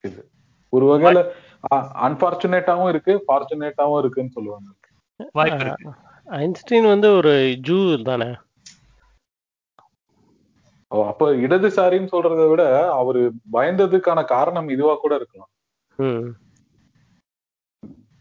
[0.03, 0.21] இது.
[0.73, 1.19] ஒரு வகையில
[2.07, 4.69] அன்பார்ச்சுனேட்டாவும் இருக்கு ஃபார்ச்சுனேட்டாவும் இருக்குன்னு சொல்லுவாங்க.
[6.27, 7.33] ஐன்ஸ்டீன் வந்து ஒரு
[7.67, 7.77] ஜூ
[8.09, 8.29] தானே?
[10.91, 12.63] அப்ப இடதுசாரின்னு சொல்றதை விட
[12.99, 13.21] அவரு
[13.55, 15.51] பயந்ததுக்கான காரணம் இதுவா கூட இருக்கலாம்.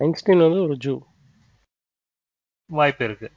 [0.04, 0.94] ஐன்ஸ்டீன் வந்து ஒரு ஜூ.
[2.70, 3.28] வாய்ப்பு இருக்கு.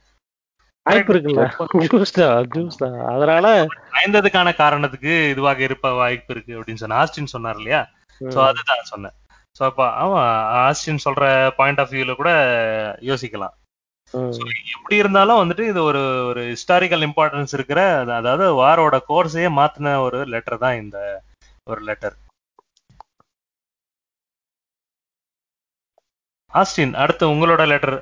[0.86, 1.44] வாய்ப்பு இருக்குல்ல?
[1.92, 2.98] ஜூஸ் தான் ஜூஸ் தான்.
[3.14, 3.46] அதனால
[3.94, 7.80] பயந்ததுக்கான காரணத்துக்கு இதுவாக இருப்ப வாய்ப்பு இருக்கு அப்படின்னு சொன்ன ஆஸ்டின் சொன்னார் இல்லையா?
[8.20, 9.16] சோ அதுதான் சொன்னேன்.
[9.56, 10.22] சோ அப்ப ஆமா
[10.64, 11.24] ஆஸ்டின் சொல்ற
[11.58, 12.30] பாயிண்ட் ஆஃப் வியூல கூட
[13.10, 13.54] யோசிக்கலாம்.
[14.74, 20.24] எப்படி இருந்தாலும் வந்துட்டு இது ஒரு ஒரு ஹிஸ்டாரிக்கல் இம்பார்ட்டன்ஸ் இருக்கிற அது- அதாவது வாரோட கோர்ஸையே மாத்தின ஒரு
[20.24, 20.98] லெட்டர் தான் இந்த
[21.64, 22.16] ஒரு லெட்டர்
[26.52, 27.96] ஆஸ்டின் அடுத்து உங்களோட லெட்டர்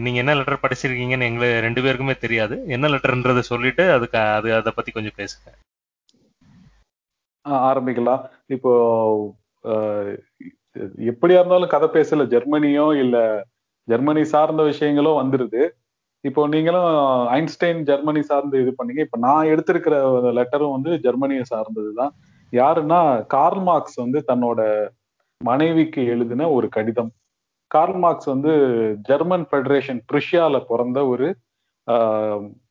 [0.00, 2.64] நீங்க என்ன லெட்டர் படிச்சிருக்கீங்கன்னு எங்களுக்கு ரெண்டு பேருக்குமே தெரியாது.
[2.66, 5.48] என்ன லெட்டர்ன்றதை சொல்லிட்டு அதுக்கு அது அதை பத்தி கொஞ்சம் பேசுங்க.
[7.44, 8.22] ஆஹ் ஆரம்பிக்கலாம்.
[8.46, 8.72] இப்போ
[9.64, 10.14] ஆஹ்
[11.10, 13.16] எப்படியா இருந்தாலும் கதை பேசல ஜெர்மனியோ இல்ல
[13.90, 15.62] ஜெர்மனி சார்ந்த விஷயங்களும் வந்துருது.
[16.24, 16.90] இப்போ நீங்களும்
[17.38, 19.02] ஐன்ஸ்டைன் ஜெர்மனி சார்ந்து இது பண்ணீங்க.
[19.06, 19.94] இப்ப நான் எடுத்திருக்கிற
[20.38, 22.12] லெட்டரும் வந்து ஜெர்மனியை சார்ந்ததுதான்.
[22.52, 23.00] யாருன்னா
[23.34, 24.60] கார்ல் மார்க்ஸ் வந்து தன்னோட
[25.40, 27.10] மனைவிக்கு எழுதின ஒரு கடிதம்.
[27.70, 28.52] கார்ல் மார்க்ஸ் வந்து
[29.08, 31.26] ஜெர்மன் ஃபெடரேஷன் ப்ரிஷியால பிறந்த ஒரு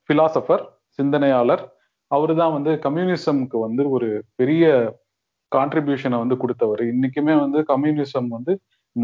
[0.09, 0.63] பிலாசபர்
[0.99, 1.63] சிந்தனையாளர்.
[2.11, 4.07] அவரு தான் வந்து கம்யூனிசம்க்கு வந்து ஒரு
[4.39, 4.65] பெரிய
[5.51, 6.81] கான்ட்ரிபியூஷனை வந்து கொடுத்தவர்.
[6.93, 8.53] இன்னைக்குமே வந்து கம்யூனிசம் வந்து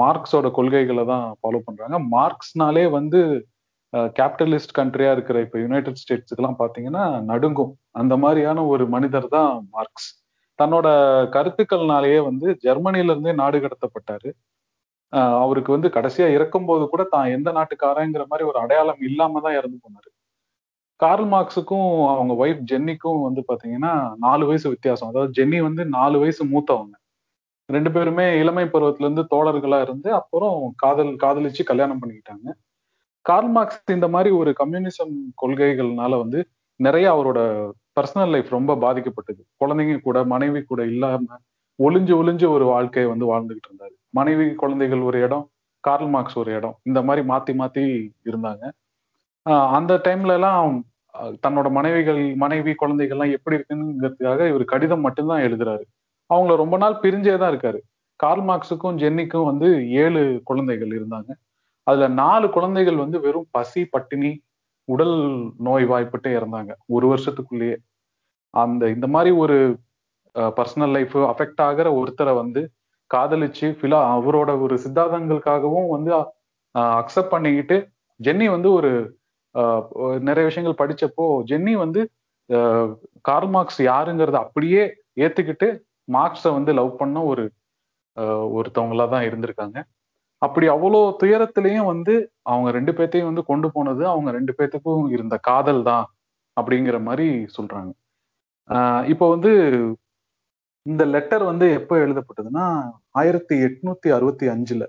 [0.02, 1.98] மார்க்ஸோட கொள்கைகளை தான் ஃபாலோ பண்றாங்க.
[2.16, 3.20] மார்க்ஸ்னாலே வந்து
[4.20, 7.74] கேபிட்டலிஸ்ட் கண்ட்ரியா இருக்கிற இப்ப யுனைடெட் ஸ்டேட்ஸுக்கெல்லாம் பாத்தீங்கன்னா நடுங்கும்.
[8.02, 10.10] அந்த மாதிரியான ஒரு மனிதர் தான் மார்க்ஸ்.
[10.60, 10.88] தன்னோட
[11.36, 14.30] கருத்துக்கள்னாலேயே வந்து ஜெர்மனில இருந்தே நாடு கடத்தப்பட்டாரு.
[15.44, 19.78] அவருக்கு வந்து கடைசியா இறக்கும் போது கூட தான் எந்த நாட்டுக்காரங்கிற மாதிரி ஒரு அடையாளம் இல்லாம தான் இறந்து
[19.86, 20.10] போனாரு.
[21.00, 23.94] கார்ல் மார்க்ஸுக்கும் அவங்க ஒய்ஃப் ஜென்னிக்கும் வந்து பாத்தீங்கன்னா
[24.26, 25.10] நாலு வயசு வித்தியாசம்.
[25.12, 26.96] அதாவது ஜென்னி வந்து நாலு வயசு மூத்தவங்க.
[27.66, 32.54] ரெண்டு பேருமே இளமை பருவத்துல இருந்து தோழர்களா இருந்து அப்புறம் காதல் காதலிச்சு கல்யாணம் பண்ணிக்கிட்டாங்க.
[33.22, 39.42] கார்ல் மார்க்ஸ் இந்த மாதிரி ஒரு கம்யூனிசம் கொள்கைகள்னால வந்து நிறைய அவரோட பர்சனல் லைஃப் ரொம்ப பாதிக்கப்பட்டது.
[39.60, 41.38] குழந்தைங்க கூட மனைவி கூட இல்லாம
[41.84, 43.96] ஒளிஞ்சு ஒளிஞ்சு ஒரு வாழ்க்கையை வந்து வாழ்ந்துகிட்டு இருந்தாரு.
[44.10, 45.50] மனைவி குழந்தைகள் ஒரு இடம்
[45.80, 46.80] கார்ல் மார்க்ஸ் ஒரு இடம்.
[46.84, 48.72] இந்த மாதிரி மாத்தி மாத்தி இருந்தாங்க.
[49.50, 50.86] ஆஹ் அந்த டைம்ல எல்லாம்
[51.22, 55.84] அஹ் தன்னோட மனைவிகள் மனைவி குழந்தைகள்லாம் எப்படி இருக்குங்கிறதுக்காக இவர் கடிதம் மட்டும்தான் எழுதுறாரு.
[56.30, 57.80] அவங்கள ரொம்ப நாள் பிரிஞ்சே தான் இருக்காரு.
[58.20, 59.68] கார்ல் மார்க்ஸுக்கும் ஜென்னிக்கும் வந்து
[60.04, 61.32] ஏழு குழந்தைகள் இருந்தாங்க.
[61.88, 64.32] அதுல நாலு குழந்தைகள் வந்து வெறும் பசி பட்டினி
[64.90, 65.16] உடல்
[65.60, 66.72] நோய் வாய்ப்பட்டு இறந்தாங்க.
[66.88, 67.78] ஒரு வருஷத்துக்குள்ளேயே.
[68.54, 69.58] அந்த இந்த மாதிரி ஒரு
[70.58, 72.62] பர்சனல் லைஃப் அஃபெக்ட் ஆகிற ஒருத்தரை வந்து
[73.12, 76.12] காதலிச்சு ஃபிலா அவரோட ஒரு சித்தாந்தங்களுக்காகவும் வந்து
[77.00, 77.78] அக்செப்ட் பண்ணிக்கிட்டு
[78.20, 78.92] ஜென்னி வந்து ஒரு
[80.22, 82.02] நிறைய விஷயங்கள் படிச்சப்போ ஜென்னி வந்து
[82.50, 84.84] ஆஹ் கார்ல் மார்க்ஸ் யாருங்கிறத அப்படியே
[85.20, 85.68] ஏத்துக்கிட்டு
[86.12, 87.44] மார்க்ஸை வந்து லவ் பண்ண ஒரு
[88.18, 89.78] ஆஹ் ஒருத்தவங்களா தான் இருந்திருக்காங்க.
[90.42, 95.84] அப்படி அவ்வளோ துயரத்திலையும் வந்து அவங்க ரெண்டு பேர்த்தையும் வந்து கொண்டு போனது அவங்க ரெண்டு பேர்த்துக்கும் இருந்த காதல்
[95.84, 96.06] தான்
[96.58, 97.28] அப்படிங்கிற மாதிரி
[97.58, 97.92] சொல்றாங்க.
[98.70, 99.52] ஆஹ் இப்போ வந்து
[100.86, 102.66] இந்த லெட்டர் வந்து எப்போ எழுதப்பட்டதுன்னா
[103.12, 104.84] ஆயிரத்தி எட்நூத்தி அறுபத்தி அஞ்சுல.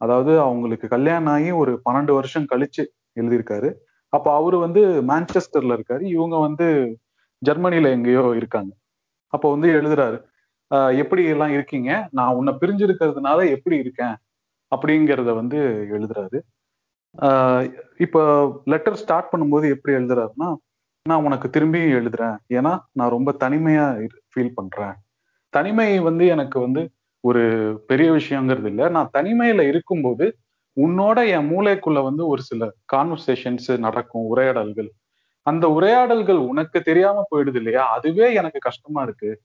[0.00, 2.82] அதாவது அவங்களுக்கு கல்யாணம் ஆகி ஒரு பன்னெண்டு வருஷம் கழிச்சு
[3.20, 3.70] எழுதியிருக்காரு.
[4.12, 6.02] அப்ப அவரு வந்து மான்செஸ்டர்ல இருக்காரு.
[6.08, 6.66] இவங்க வந்து
[7.42, 8.72] ஜெர்மனில எங்கேயோ இருக்காங்க.
[9.32, 10.18] அப்போ வந்து எழுதுறாரு.
[10.96, 12.08] எப்படி எல்லாம் இருக்கீங்க?
[12.10, 14.16] நான் உன்னை பிரிஞ்சிருக்கிறதுனால எப்படி இருக்கேன்?
[14.76, 15.58] அப்படிங்கிறத வந்து
[15.90, 16.40] எழுதுறாரு.
[17.18, 18.20] ஆஹ் இப்போ
[18.64, 20.54] லெட்டர் ஸ்டார்ட் பண்ணும்போது எப்படி எழுதுறாருன்னா
[21.08, 22.36] நான் உனக்கு திரும்பியும் எழுதுறேன்.
[22.48, 24.94] ஏன்னா நான் ரொம்ப தனிமையா ஃபீல் பண்றேன்.
[25.48, 27.42] தனிமை வந்து எனக்கு வந்து ஒரு
[27.86, 28.88] பெரிய விஷயங்கிறது இல்லை.
[28.88, 30.36] நான் தனிமையில இருக்கும்போது
[30.76, 34.92] உன்னோட என் மூளைக்குள்ள வந்து ஒரு சில கான்வர்சேஷன்ஸ் நடக்கும் உரையாடல்கள்.
[35.42, 37.88] அந்த உரையாடல்கள் உனக்கு தெரியாம போயிடுது இல்லையா?
[37.90, 39.40] அதுவே எனக்கு கஷ்டமா இருக்கு.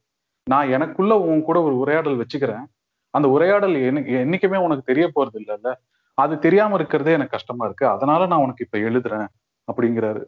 [0.48, 2.66] நான் எனக்குள்ள உன் கூட ஒரு உரையாடல் வச்சுக்கிறேன்.
[3.14, 5.70] அந்த உரையாடல் எனக்கு என்னைக்குமே உனக்கு தெரிய போறது இல்லைல்ல?
[6.18, 7.88] அது தெரியாம இருக்கிறதே எனக்கு கஷ்டமா இருக்கு.
[7.88, 9.28] அதனால நான் உனக்கு இப்ப எழுதுறேன்
[9.68, 10.22] அப்படிங்கிறாரு.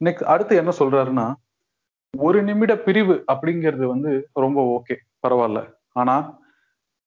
[0.00, 1.26] நெக்ஸ்ட் அடுத்து என்ன சொல்றாருன்னா
[2.14, 5.60] ஒரு நிமிட பிரிவு அப்படிங்கிறது வந்து ரொம்ப ஓகே பரவாயில்ல.
[5.92, 6.16] ஆனா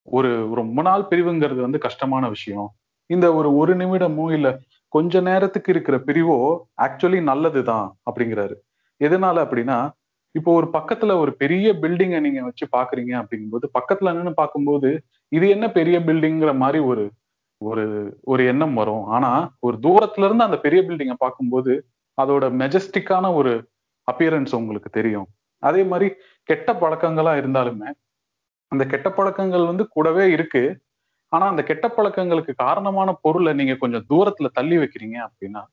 [0.07, 2.69] ஒரு ரொம்ப நாள் பிரிவுங்கிறது வந்து கஷ்டமான விஷயம்.
[3.09, 4.49] இந்த ஒரு ஒரு நிமிடமோ இல்ல
[4.93, 6.37] கொஞ்ச நேரத்துக்கு இருக்கிற பிரிவோ
[6.81, 8.55] ஆக்சுவலி நல்லதுதான் அப்படிங்கிறாரு.
[9.01, 9.77] எதனால அப்படின்னா
[10.35, 14.89] இப்போ ஒரு பக்கத்துல ஒரு பெரிய பில்டிங்கை நீங்க வச்சு பாக்குறீங்க அப்படிங்கும்போது பக்கத்துல நின்று பார்க்கும்போது
[15.31, 17.03] இது என்ன பெரிய பில்டிங்கிற மாதிரி ஒரு
[17.61, 17.83] ஒரு
[18.23, 19.05] ஒரு எண்ணம் வரும்.
[19.07, 21.73] ஆனா ஒரு தூரத்துல இருந்து அந்த பெரிய பில்டிங்கை பார்க்கும்போது
[22.17, 23.53] அதோட மெஜஸ்டிக்கான ஒரு
[24.07, 25.27] அப்பியரன்ஸ் உங்களுக்கு தெரியும்.
[25.63, 26.07] அதே மாதிரி
[26.49, 27.89] கெட்ட பழக்கங்களா இருந்தாலுமே
[28.71, 30.63] அந்த கெட்ட பழக்கங்கள் வந்து கூடவே இருக்கு.
[31.31, 35.63] ஆனா அந்த கெட்ட பழக்கங்களுக்கு காரணமான பொருளை நீங்க கொஞ்சம் தூரத்துல தள்ளி வைக்கிறீங்க அப்படின்னா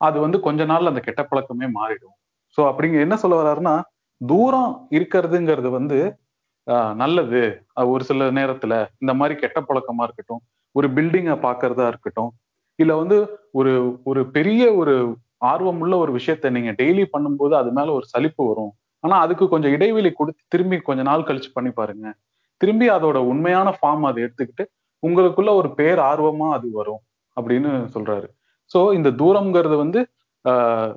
[0.00, 2.17] அது வந்து கொஞ்ச நாள்ல அந்த கெட்ட பழக்கமே மாறிடும்.
[2.58, 3.74] ஸோ அப்படிங்க என்ன சொல்ல வர்றாருன்னா
[4.20, 5.98] தூரம் இருக்கிறதுங்கிறது வந்து
[6.66, 7.40] ஆஹ் நல்லது.
[7.86, 10.40] ஒரு சில நேரத்துல இந்த மாதிரி கெட்ட பழக்கமா இருக்கட்டும்
[10.74, 12.30] ஒரு பில்டிங்கை பாக்குறதா இருக்கட்டும்
[12.78, 13.16] இல்ல வந்து
[13.50, 13.72] ஒரு
[14.04, 14.94] ஒரு பெரிய ஒரு
[15.44, 18.72] ஆர்வம் உள்ள ஒரு விஷயத்த நீங்க டெய்லி பண்ணும்போது அது மேல ஒரு சலிப்பு வரும்.
[19.04, 22.06] ஆனா அதுக்கு கொஞ்சம் இடைவெளி கொடுத்து திரும்பி கொஞ்ச நாள் கழிச்சு பண்ணி பாருங்க.
[22.60, 24.64] திரும்பி அதோட உண்மையான ஃபார்ம் அதை எடுத்துக்கிட்டு
[25.02, 27.02] உங்களுக்குள்ள ஒரு பேர் ஆர்வமா அது வரும்
[27.36, 28.28] அப்படின்னு சொல்றாரு.
[28.70, 30.00] சோ இந்த தூரம்ங்கிறது வந்து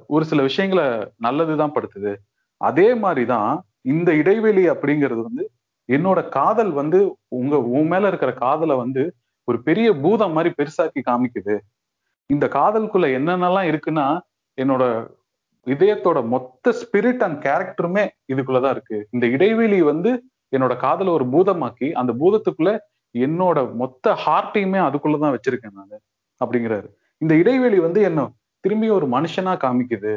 [0.08, 2.16] ஒரு சில விஷயங்களை நல்லதுதான் படுத்துது.
[2.58, 5.50] அதே மாதிரிதான் இந்த இடைவெளி அப்படிங்கிறது வந்து
[5.90, 11.60] என்னோட காதல் வந்து உங்க உன் மேல இருக்கிற காதலை வந்து ஒரு பெரிய பூதம் மாதிரி பெருசாக்கி காமிக்குது.
[12.26, 14.20] இந்த காதலுக்குள்ள என்னென்னலாம் இருக்குன்னா
[14.62, 14.84] என்னோட
[15.66, 19.08] இதயத்தோட மொத்த ஸ்பிரிட் அண்ட் கேரக்டருமே இதுக்குள்ளதான் இருக்கு.
[19.10, 20.24] இந்த இடைவெளி வந்து
[20.56, 22.78] என்னோட காதலை ஒரு பூதமாக்கி அந்த பூதத்துக்குள்ள
[23.18, 26.00] என்னோட மொத்த ஹார்ட்டையுமே அதுக்குள்ளதான் வச்சிருக்கேன் நான்
[26.46, 26.90] அப்படிங்கிறாரு.
[27.18, 28.32] இந்த இடைவெளி வந்து என்ன
[28.64, 30.14] திரும்பி ஒரு மனுஷனா காமிக்குது.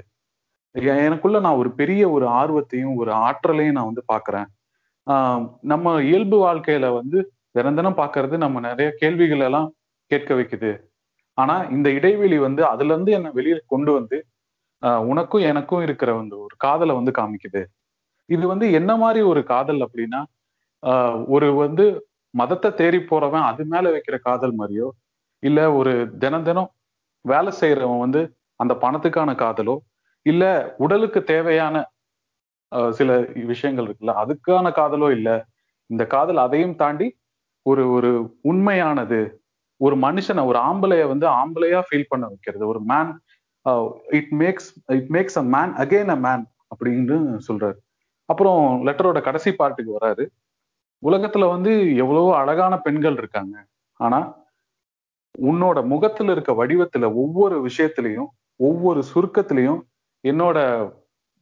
[1.05, 4.49] எனக்குள்ள நான் ஒரு பெரிய ஒரு ஆர்வத்தையும் ஒரு ஆற்றலையும் நான் வந்து பாக்குறேன்.
[5.07, 7.19] ஆஹ் நம்ம இயல்பு வாழ்க்கையில வந்து
[7.55, 9.69] தினம் தினம் பாக்குறது நம்ம நிறைய கேள்விகள் எல்லாம்
[10.11, 10.71] கேட்க வைக்குது.
[11.39, 14.19] ஆனா இந்த இடைவெளி வந்து அதுல இருந்து என்ன வெளியில கொண்டு வந்து
[14.83, 17.63] ஆஹ் உனக்கும் எனக்கும் இருக்கிற வந்து ஒரு காதலை வந்து காமிக்குது.
[18.29, 20.21] இது வந்து என்ன மாதிரி ஒரு காதல் அப்படின்னா
[20.83, 21.87] ஆஹ் ஒரு வந்து
[22.35, 24.89] மதத்தை தேடி போறவன் அது மேல வைக்கிற காதல் மாதிரியோ
[25.43, 26.71] இல்ல ஒரு தினம் தினம்
[27.25, 28.21] வேலை செய்யறவன் வந்து
[28.61, 29.77] அந்த பணத்துக்கான காதலோ
[30.27, 30.45] இல்ல
[30.79, 31.77] உடலுக்கு தேவையான
[32.73, 33.11] ஆஹ் சில
[33.47, 35.31] விஷயங்கள் இருக்குல்ல அதுக்கான காதலோ இல்ல
[35.91, 37.09] இந்த காதல் அதையும் தாண்டி
[37.67, 38.11] ஒரு ஒரு
[38.45, 39.21] உண்மையானது
[39.81, 42.65] ஒரு மனுஷனை ஒரு ஆம்பளைய வந்து ஆம்பளையா ஃபீல் பண்ண வைக்கிறது.
[42.69, 43.11] ஒரு man
[44.19, 47.17] it makes it makes a man again a man அப்படின்னு
[47.49, 47.79] சொல்றாரு.
[48.29, 50.25] அப்புறம் லெட்டரோட கடைசி பாட்டுக்கு வராரு.
[51.03, 51.73] உலகத்துல வந்து
[52.05, 53.57] எவ்வளவோ அழகான பெண்கள் இருக்காங்க.
[54.01, 54.21] ஆனா
[55.35, 58.29] உன்னோட முகத்துல இருக்க வடிவத்துல ஒவ்வொரு விஷயத்திலையும்
[58.61, 59.81] ஒவ்வொரு சுருக்கத்திலையும்
[60.25, 60.59] என்னோட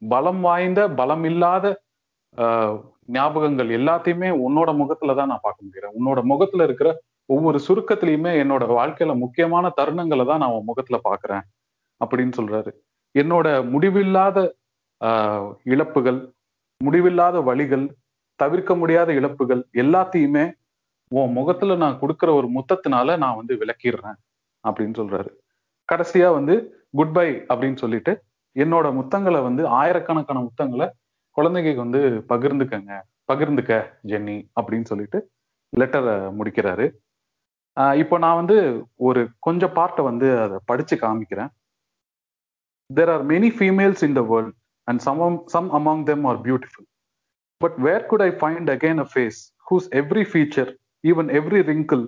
[0.03, 1.67] பலம் வாய்ந்த பலம் இல்லாத
[2.39, 2.77] ஆஹ்,
[3.13, 6.91] ஞாபகங்கள் எல்லாத்தையுமே உன்னோட முகத்துல தான் நான் பார்க்க முடியறேன் உன்னோட முகத்துல இருக்கிற
[7.29, 11.45] ஒவ்வொரு சுருக்கத்திலையுமே என்னோட வாழ்க்கையில முக்கியமான தருணங்களை தான் நான் உன் முகத்துல பாக்குறேன்
[12.01, 12.71] அப்படின்னு சொல்றாரு.
[13.15, 14.39] என்னோட முடிவில்லாத
[15.01, 16.19] ஆஹ், இழப்புகள்
[16.81, 17.85] முடிவில்லாத வழிகள்
[18.41, 20.45] தவிர்க்க முடியாத இழப்புகள் எல்லாத்தையுமே
[21.19, 24.19] உன் முகத்துல நான் கொடுக்குற ஒரு முத்தத்தினால நான் வந்து விளக்கிடுறேன்
[24.65, 25.31] அப்படின்னு சொல்றாரு.
[25.89, 26.55] கடைசியா வந்து
[26.99, 28.13] குட் பை அப்படின்னு சொல்லிட்டு
[28.57, 30.87] என்னோட முத்தங்களை வந்து ஆயிரக்கணக்கான முத்தங்களை
[31.37, 32.01] குழந்தைக்கு வந்து
[32.33, 32.93] பகிர்ந்துக்கங்க
[33.31, 33.73] பகிர்ந்துக்க
[34.11, 35.19] ஜென்னி அப்படின்னு சொல்லிட்டு
[35.73, 36.87] லெட்டரை முடிக்கிறாரு.
[38.03, 38.57] இப்போ நான் வந்து
[39.09, 41.51] ஒரு கொஞ்சம் பார்ட்டை வந்து அதை படிச்சு காமிக்கிறேன்.
[42.91, 44.57] There are many females in the world
[44.89, 45.21] and some
[45.55, 46.89] some among them are beautiful
[47.61, 49.41] but where could I find find a face
[49.71, 50.71] whose every feature
[51.05, 52.05] even every wrinkle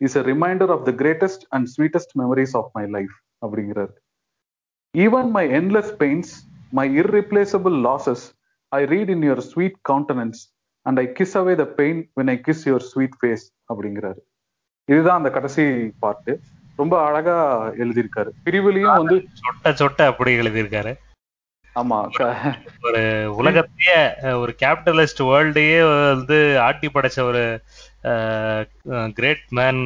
[0.00, 3.92] is a reminder of the greatest and sweetest memories of my life அப்படிங்கிறார்
[4.94, 6.28] even my endless pains
[6.72, 8.20] my irreplaceable losses
[8.72, 10.38] i read in your sweet countenance
[10.86, 14.20] and i kiss away the pain when i kiss your sweet face அப்படிங்கிறாரு
[14.88, 15.64] இதுதான் அந்த கடைசி
[16.04, 16.32] பாட்டு
[16.76, 17.36] ரொம்ப அழகா
[17.82, 20.92] எழுதியிருக்காரு பிரிவுலையும் வந்து சொட்ட சொட்ட அப்படி எழுதியிருக்காரு
[21.76, 21.98] ஆமா
[22.86, 23.02] ஒரு
[23.40, 23.98] உலகத்தையே
[24.42, 25.80] ஒரு கேபிட்டலிஸ்ட் வேர்ல்டையே
[26.12, 26.38] வந்து
[26.68, 27.42] ஆட்டி படைச்ச ஒரு
[29.16, 29.80] கிரேட் மேன்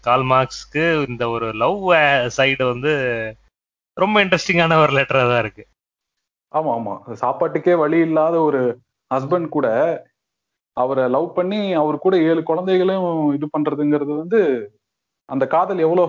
[0.00, 1.82] கால் மார்க்ஸ்க்கு இந்த ஒரு லவ்
[2.38, 2.92] சைடு வந்து
[3.96, 5.64] ரொம்ப இன்ட்ரெஸ்டிங்கான ஒரு லெட்டரா தான் இருக்கு.
[6.52, 6.94] ஆமா ஆமா.
[7.14, 8.60] சாப்பாட்டுக்கே வழி இல்லாத ஒரு
[9.10, 9.68] ஹஸ்பண்ட் கூட
[10.76, 14.40] அவரை லவ் பண்ணி அவர் கூட ஏழு குழந்தைகளும் இது பண்றதுங்கிறது வந்து
[15.28, 16.04] அந்த காதல் எவ்வளோ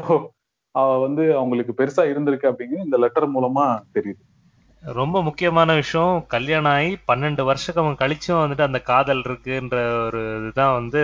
[0.76, 4.22] வந்து அவங்களுக்கு பெருசா இருந்திருக்கு அப்படிங்கிறது இந்த லெட்டர் மூலமா தெரியுது.
[4.84, 11.01] ரொம்ப முக்கியமான விஷயம் கல்யாணம் ஆகி பன்னெண்டு வருஷம் கழிச்சும் வந்துட்டு அந்த காதல் இருக்குன்ற ஒரு இதுதான் வந்து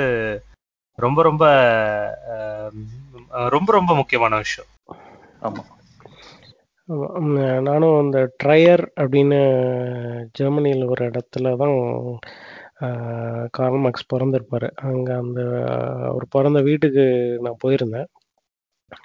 [0.99, 1.43] ரொம்ப ரொம்ப
[2.33, 2.73] அஹ்,
[3.49, 4.69] ரொம்ப ரொம்ப முக்கியமான விஷயம்.
[5.41, 5.61] ஆமா.
[7.61, 9.39] நானும் அந்த ட்ரையர் அப்படின்னு
[10.33, 11.75] ஜெர்மனியில் ஒரு இடத்துல தான்
[13.51, 14.67] கார்ல் மார்க்ஸ் பிறந்திருப்பாரு.
[14.83, 15.41] அங்கே அந்த
[16.07, 17.05] அவர் பிறந்த வீட்டுக்கு
[17.41, 18.09] நான் போயிருந்தேன்.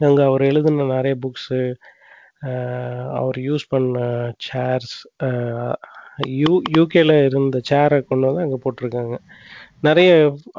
[0.01, 1.59] அங்கே அவர் எழுதின நிறைய புக்ஸு
[3.19, 3.99] அவர் யூஸ் பண்ண
[4.47, 4.95] சேர்ஸ்
[6.41, 9.17] யூ யூகேல இருந்த சேரை கொண்டு வந்து அங்கே போட்டிருக்காங்க.
[9.81, 10.11] நிறைய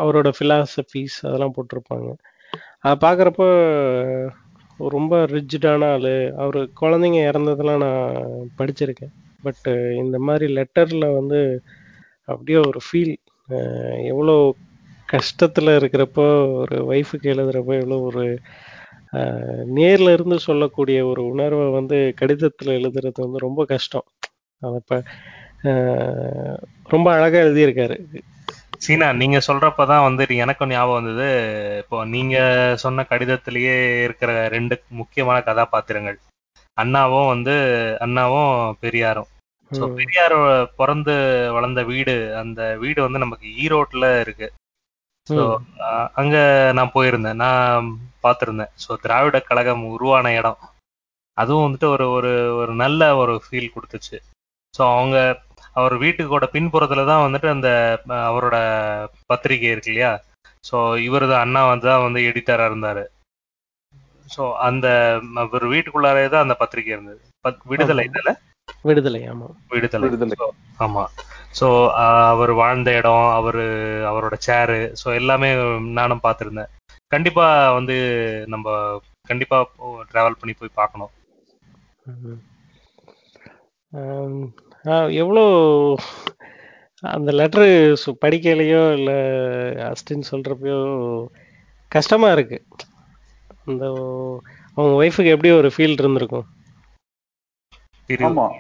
[0.04, 2.10] அவரோட ஃபிலாசபிஸ் அதெல்லாம் போட்டிருப்பாங்க.
[2.80, 3.48] அதை பார்க்குறப்போ
[4.80, 6.14] ரொம்ப ரிஜிடான ஆள்.
[6.44, 9.14] அவர் குழந்தைங்க இறந்ததெல்லாம் நான் படிச்சிருக்கேன்.
[9.44, 9.74] பட்டு
[10.04, 11.40] இந்த மாதிரி லெட்டரில் வந்து
[12.32, 13.16] அப்படியே ஒரு ஃபீல்
[14.12, 14.36] எவ்வளோ
[15.14, 16.26] கஷ்டத்தில் இருக்கிறப்போ
[16.62, 18.24] ஒரு ஒய்ஃபுக்கு எழுதுகிறப்போ எவ்வளோ ஒரு
[19.76, 24.06] நேர்ல இருந்து சொல்லக்கூடிய ஒரு உணர்வை வந்து கடிதத்தில் எழுதுறது வந்து ரொம்ப கஷ்டம்.
[24.62, 24.98] அதை இப்போ
[26.88, 27.98] ரொம்ப அழகாக எழுதியிருக்காரு.
[28.78, 31.30] சீனா நீங்க சொல்றப்பதான் வந்து எனக்கும் ஞாபகம் வந்தது.
[31.84, 32.38] இப்போ நீங்க
[32.78, 36.18] சொன்ன கடிதத்திலேயே இருக்கிற ரெண்டு முக்கியமான கதாபாத்திரங்கள்.
[36.78, 37.56] அண்ணாவும் வந்து
[38.00, 39.30] அண்ணாவும் பெரியாரும்.
[39.96, 40.36] பெரியார்
[40.78, 41.14] பிறந்து
[41.54, 44.48] வளர்ந்த வீடு அந்த வீடு வந்து நமக்கு ஈரோட்ல இருக்கு.
[45.28, 45.44] ஸோ.
[46.14, 46.36] அங்க
[46.74, 47.42] நான் போயிருந்தேன்.
[47.46, 47.86] நான்
[48.26, 48.72] பார்த்திருந்தேன்.
[48.84, 50.60] ஸோ திராவிட கழகம் உருவான இடம்.
[51.38, 54.18] அதுவும் வந்துட்டு ஒரு ஒரு ஒரு நல்ல ஒரு ஃபீல் கொடுத்துச்சு.
[54.74, 55.18] ஸோ அவங்க
[55.76, 57.70] அவர் வீட்டுக்கோட பின்புறத்துல தான் வந்துட்டு அந்த
[58.28, 58.58] அவரோட
[59.26, 60.12] பத்திரிகை இருக்கு இல்லையா?
[60.64, 63.04] ஸோ இவர் தான் அண்ணா வந்து தான் வந்து எடிட்டரா இருந்தாரு.
[64.26, 64.88] ஸோ அந்த
[65.38, 67.22] அவர் வீட்டுக்குள்ளாரே தான் அந்த பத்திரிகை இருந்தது.
[67.46, 68.32] பத்- விடுதலை இதுல
[68.86, 69.48] விடுதலை ஆமா.
[69.70, 70.04] விடுதலை.
[70.06, 70.36] விடுதலை.
[70.36, 70.48] So,
[70.80, 71.04] ஆமா.
[71.60, 71.68] ஸோ
[72.32, 73.66] அவர் வாழ்ந்த இடம் அவரு
[74.10, 75.50] அவரோட சேரு ஸோ எல்லாமே
[75.94, 76.72] நானும் பார்த்துருந்தேன்.
[77.16, 77.48] கண்டிப்பா
[77.78, 77.98] வந்து
[78.54, 78.76] நம்ம
[79.32, 79.58] கண்டிப்பா
[80.12, 81.14] டிராவல் பண்ணி போய் பார்க்கணும்.
[85.22, 85.44] எவ்வளோ
[87.04, 87.68] அந்த லெட்ரு
[88.24, 89.18] படிக்கலையோ இல்லை
[89.90, 90.80] அஸ்டின் சொல்றப்பயோ
[91.92, 92.58] கஷ்டமா இருக்கு.
[93.70, 93.84] அந்த
[94.76, 96.48] அவங்க ஒய்ஃபுக்கு எப்படி ஒரு ஃபீல் இருந்திருக்கும்.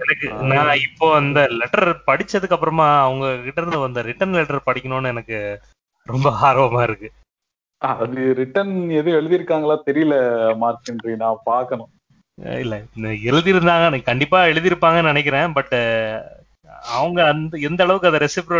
[0.03, 5.37] எனக்கு நான் இப்போ அந்த லெட்டர் படிச்சதுக்கு அப்புறமா அவங்க கிட்ட இருந்து வந்த ரிட்டர்ன் லெட்டர் படிக்கணும்னு எனக்கு
[6.07, 7.09] ரொம்ப ஆர்வமா இருக்கு.
[7.81, 10.15] அது ரிட்டன் எதுவும் எழுதியிருக்காங்களா தெரியல
[10.61, 11.91] மார்க்ன்றி நான் பார்க்கணும்.
[12.61, 12.75] இல்ல
[13.29, 14.01] எழுதியிருந்தாங்க.
[14.03, 15.53] கண்டிப்பா எழுதியிருப்பாங்கன்னு நினைக்கிறேன்.
[15.53, 15.75] பட்
[16.97, 18.59] அவங்க அந்த எந்த அளவுக்கு அதை ரெசிப்ரோ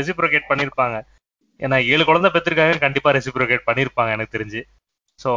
[0.00, 0.96] ரெசிப்ரோகேட் பண்ணிருப்பாங்க
[1.60, 2.78] ஏன்னா ஏழு குழந்தை பெற்றிருக்காங்க.
[2.78, 4.62] கண்டிப்பா ரெசிப்ரோகேட் பண்ணிருப்பாங்க எனக்கு தெரிஞ்சு.
[5.20, 5.30] சோ.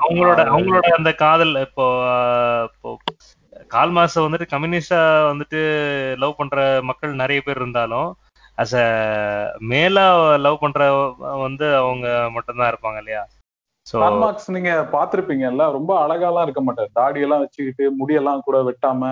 [0.00, 1.84] அவங்களோட அவங்களோட அந்த காதல் இப்போ
[2.68, 2.90] இப்போ
[3.68, 5.60] கால் மாசம் வந்துட்டு கம்யூனிஸ்டா வந்துட்டு
[6.18, 8.08] லவ் பண்ற மக்கள் நிறைய பேர் இருந்தாலும்
[8.58, 8.86] அஸ் அ
[9.70, 10.04] மேலா
[10.38, 10.80] லவ் பண்ற
[11.42, 13.22] வந்து அவங்க மட்டும்தான் இருப்பாங்க இல்லையா?
[14.16, 16.90] மார்க்ஸ் நீங்க பாத்திருப்பீங்கல்ல ரொம்ப அழகாலாம் இருக்க மாட்டார்.
[16.92, 19.10] தாடி எல்லாம் வச்சுக்கிட்டு முடியெல்லாம் கூட வெட்டாம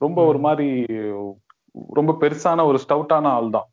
[0.00, 0.68] ரொம்ப ஒரு மாதிரி
[1.98, 3.68] ரொம்ப பெருசான ஒரு ஸ்டவுட்டான ஆள் தான்.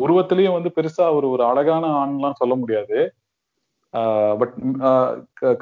[0.00, 2.98] உருவத்திலயும் வந்து பெருசா ஒரு ஒரு அழகான ஆண்லாம் சொல்ல முடியாது.
[4.40, 4.54] But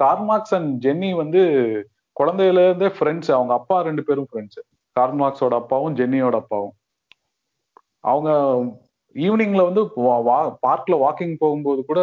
[0.03, 1.43] Karl Marx and Jenny வந்து
[2.17, 4.61] குழந்தையில இருந்தே ஃப்ரெண்ட்ஸ் அவங்க அப்பா ரெண்டு பேரும் ஃப்ரெண்ட்ஸ்
[4.97, 6.75] கார்ல் மார்க்ஸோட அப்பாவும் ஜென்னியோட அப்பாவும்.
[8.05, 8.31] அவங்க
[9.17, 9.83] ஈவினிங்ல வந்து
[10.67, 12.01] பார்க்ல வாக்கிங் போகும்போது கூட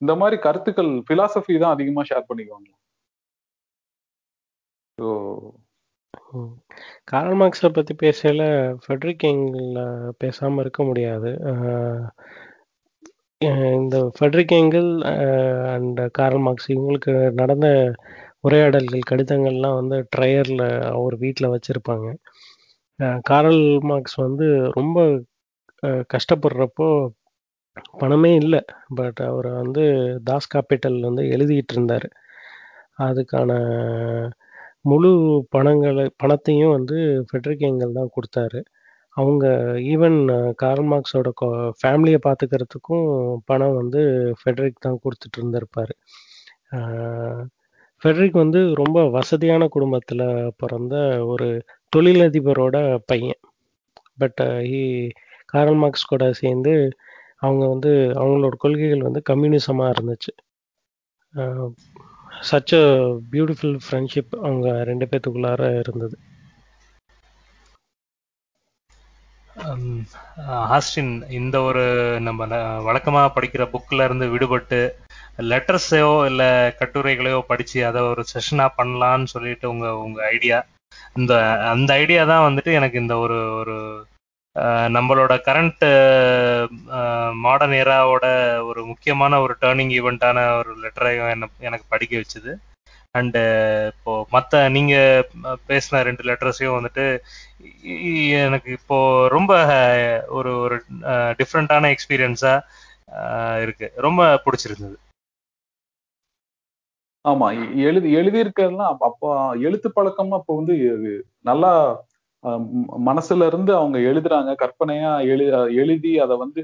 [0.00, 2.70] இந்த மாதிரி கருத்துக்கள் பிலாசபி தான் அதிகமா ஷேர் பண்ணிக்குவாங்க.
[4.98, 5.06] ஸோ
[6.34, 6.50] ம்.
[7.10, 8.42] கார்ல் மார்க்ஸை பற்றி பேசல
[8.84, 9.78] ஃபெட்ரிக் எங்கில்
[10.22, 11.30] பேசாமல் இருக்க முடியாது.
[13.76, 14.92] இந்த Friedrich Engels
[15.74, 17.68] and Karl Marx இவங்களுக்கு நடந்த
[18.48, 22.08] உரையாடல்கள் கடிதங்கள்லாம் வந்து ட்ரையரில் அவர் வீட்டில் வச்சுருப்பாங்க.
[23.28, 24.46] கார்ல் மார்க்ஸ் வந்து
[24.78, 24.98] ரொம்ப
[26.14, 26.88] கஷ்டப்படுறப்போ
[28.00, 28.60] பணமே இல்லை.
[28.98, 29.84] பட் அவர் வந்து
[30.28, 32.06] தாஸ் காப்பிட்டல் வந்து எழுதிட்டு இருந்தார்.
[33.06, 33.50] அதுக்கான
[34.90, 35.10] முழு
[35.54, 36.96] பணங்களை பணத்தையும் வந்து
[37.28, 38.60] ஃபெட்ரிக் ஏங்கல் தான் கொடுத்தாரு.
[39.16, 39.46] அவங்க
[39.92, 40.18] ஈவன்
[40.62, 41.30] கார்ல் மார்க்ஸோட
[41.80, 43.08] ஃபேமிலியை பார்த்துக்கிறதுக்கும்
[43.50, 44.02] பணம் வந்து
[44.40, 45.92] ஃபெட்ரிக் தான் கொடுத்துட்டு இருந்திருப்பார்.
[48.02, 50.26] ஃபெட்ரிக் வந்து ரொம்ப வசதியான குடும்பத்தில்
[50.60, 50.94] பிறந்த
[51.32, 51.48] ஒரு
[51.92, 52.76] தொழிலதிபரோட
[53.06, 53.40] பையன்.
[54.18, 54.82] பட் ஹி
[55.46, 56.72] காரல் மார்க்ஸ் கூட சேர்ந்து
[57.38, 57.90] அவங்க வந்து
[58.20, 60.32] அவங்களோட கொள்கைகள் வந்து கம்யூனிசமாக இருந்துச்சு.
[62.50, 62.84] சச் அ
[63.32, 66.16] பியூட்டிஃபுல் ஃப்ரெண்ட்ஷிப் அவங்க ரெண்டு பேத்துக்குள்ளார இருந்தது.
[69.62, 69.82] Um,
[70.36, 71.82] ஹம், ஆஸ்டின் இந்த ஒரு
[72.20, 74.78] நம்ம வழக்கமாக வழக்கமா படிக்கிற புக்ல இருந்து விடுபட்டு
[75.50, 80.58] லெட்டர்ஸையோ இல்லை கட்டுரைகளையோ படிச்சு அதை ஒரு செஷனா பண்ணலாம்னு சொல்லிட்டு உங்க உங்க ஐடியா
[81.20, 81.32] இந்த
[81.72, 83.76] அந்த ஐடியா தான் வந்துட்டு எனக்கு இந்த ஒரு ஒரு
[84.96, 85.84] நம்மளோட கரண்ட்
[87.44, 88.26] மாடர்ன் ஏராவோட
[88.70, 91.30] ஒரு முக்கியமான ஒரு டேர்னிங் ஈவெண்ட்டான ஒரு லெட்டரையும்
[91.68, 92.52] எனக்கு படிக்க வச்சுது.
[93.14, 93.40] அண்டு
[93.92, 94.94] இப்போ மற்ற நீங்க
[95.70, 97.04] பேசின ரெண்டு லெட்டர்ஸையும் வந்துட்டு
[98.44, 98.98] எனக்கு இப்போ
[99.36, 99.52] ரொம்ப
[100.38, 100.76] ஒரு ஒரு
[101.40, 102.54] டிஃப்ரெண்டான எக்ஸ்பீரியன்ஸா
[103.64, 103.88] இருக்கு.
[104.06, 104.96] ரொம்ப பிடிச்சிருந்தது.
[107.28, 109.28] ஆமா எழுதி எழுதியிருக்கிறதுலாம் அப்ப- அப்போ
[109.66, 110.74] எழுத்து பழக்கம் அப்போ வந்து
[111.40, 111.72] நல்லா
[113.06, 114.52] மனசுல இருந்து அவங்க எழுதுறாங்க.
[114.62, 115.44] கற்பனையா எழு
[115.80, 116.60] எழுதி அதை வந்து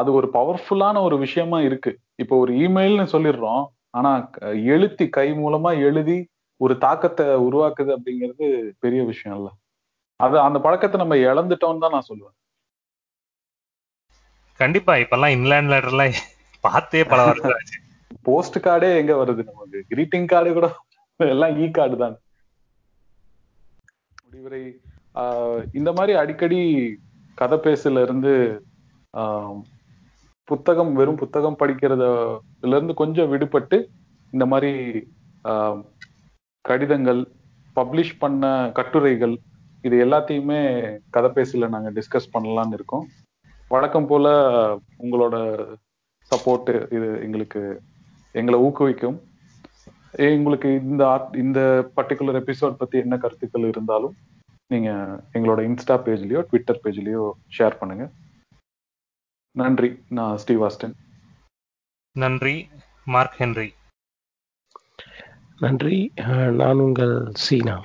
[0.00, 1.92] அது ஒரு பவர்ஃபுல்லான ஒரு விஷயமா இருக்கு.
[2.14, 3.64] இப்போ ஒரு இமெயில்னு சொல்லிடுறோம்.
[3.90, 4.10] ஆனா
[4.72, 6.18] எழுத்தி கை மூலமா எழுதி
[6.60, 8.46] ஒரு தாக்கத்தை உருவாக்குது அப்படிங்கிறது
[8.78, 9.50] பெரிய விஷயம் இல்ல.
[10.20, 12.36] அது அந்த பழக்கத்தை நம்ம இழந்துட்டோம்னு தான் நான் சொல்லுவேன்.
[14.60, 16.16] கண்டிப்பா இப்பெல்லாம் இன்லேண்ட் லெட்டர்லாம்
[16.60, 17.78] பார்த்தே பல வருஷம் ஆச்சு.
[18.26, 19.80] போஸ்ட் கார்டே எங்க வருது நமக்கு?
[19.90, 20.68] கிரீட்டிங் கார்டு கூட
[21.20, 22.16] எல்லாம் e இ கார்டு தான்.
[24.24, 24.62] முடிவுரை
[25.14, 26.60] ஆஹ் இந்த மாதிரி அடிக்கடி
[27.38, 28.32] கதை பேசுல இருந்து
[29.14, 29.56] ஆஹ்
[30.48, 32.08] புத்தகம் வெறும் புத்தகம் படிக்கிறதுல
[32.72, 33.78] இருந்து கொஞ்சம் விடுபட்டு
[34.32, 34.72] இந்த மாதிரி
[35.44, 35.80] ஆஹ்
[36.64, 37.20] கடிதங்கள்
[37.76, 38.44] பப்ளிஷ் பண்ண
[38.78, 39.34] கட்டுரைகள்
[39.84, 40.60] இது எல்லாத்தையுமே
[41.10, 43.04] கதை பேசல நாங்க டிஸ்கஸ் பண்ணலாம்னு இருக்கோம்.
[43.70, 44.26] வழக்கம் போல
[44.98, 45.36] உங்களோட
[46.30, 47.60] சப்போர்ட் இது எங்களுக்கு
[48.32, 49.26] எங்களை ஊக்குவிக்கும்.
[50.12, 54.16] உங்களுக்கு இந்த art- இந்த பர்டிகுலர் எபிசோட் பத்தி என்ன கருத்துக்கள் இருந்தாலும்
[54.66, 58.10] நீங்க எங்களோட இன்ஸ்டா பேஜ்லயோ ட்விட்டர் பேஜ்லயோ ஷேர் பண்ணுங்க.
[59.58, 60.02] நன்றி.
[60.08, 60.92] நான் ஸ்டீவ் ஆஸ்டன்.
[62.18, 62.68] நன்றி.
[63.04, 63.74] Mark Henry.
[65.58, 66.12] நன்றி.
[66.50, 67.82] நான் உங்கள் சீனா.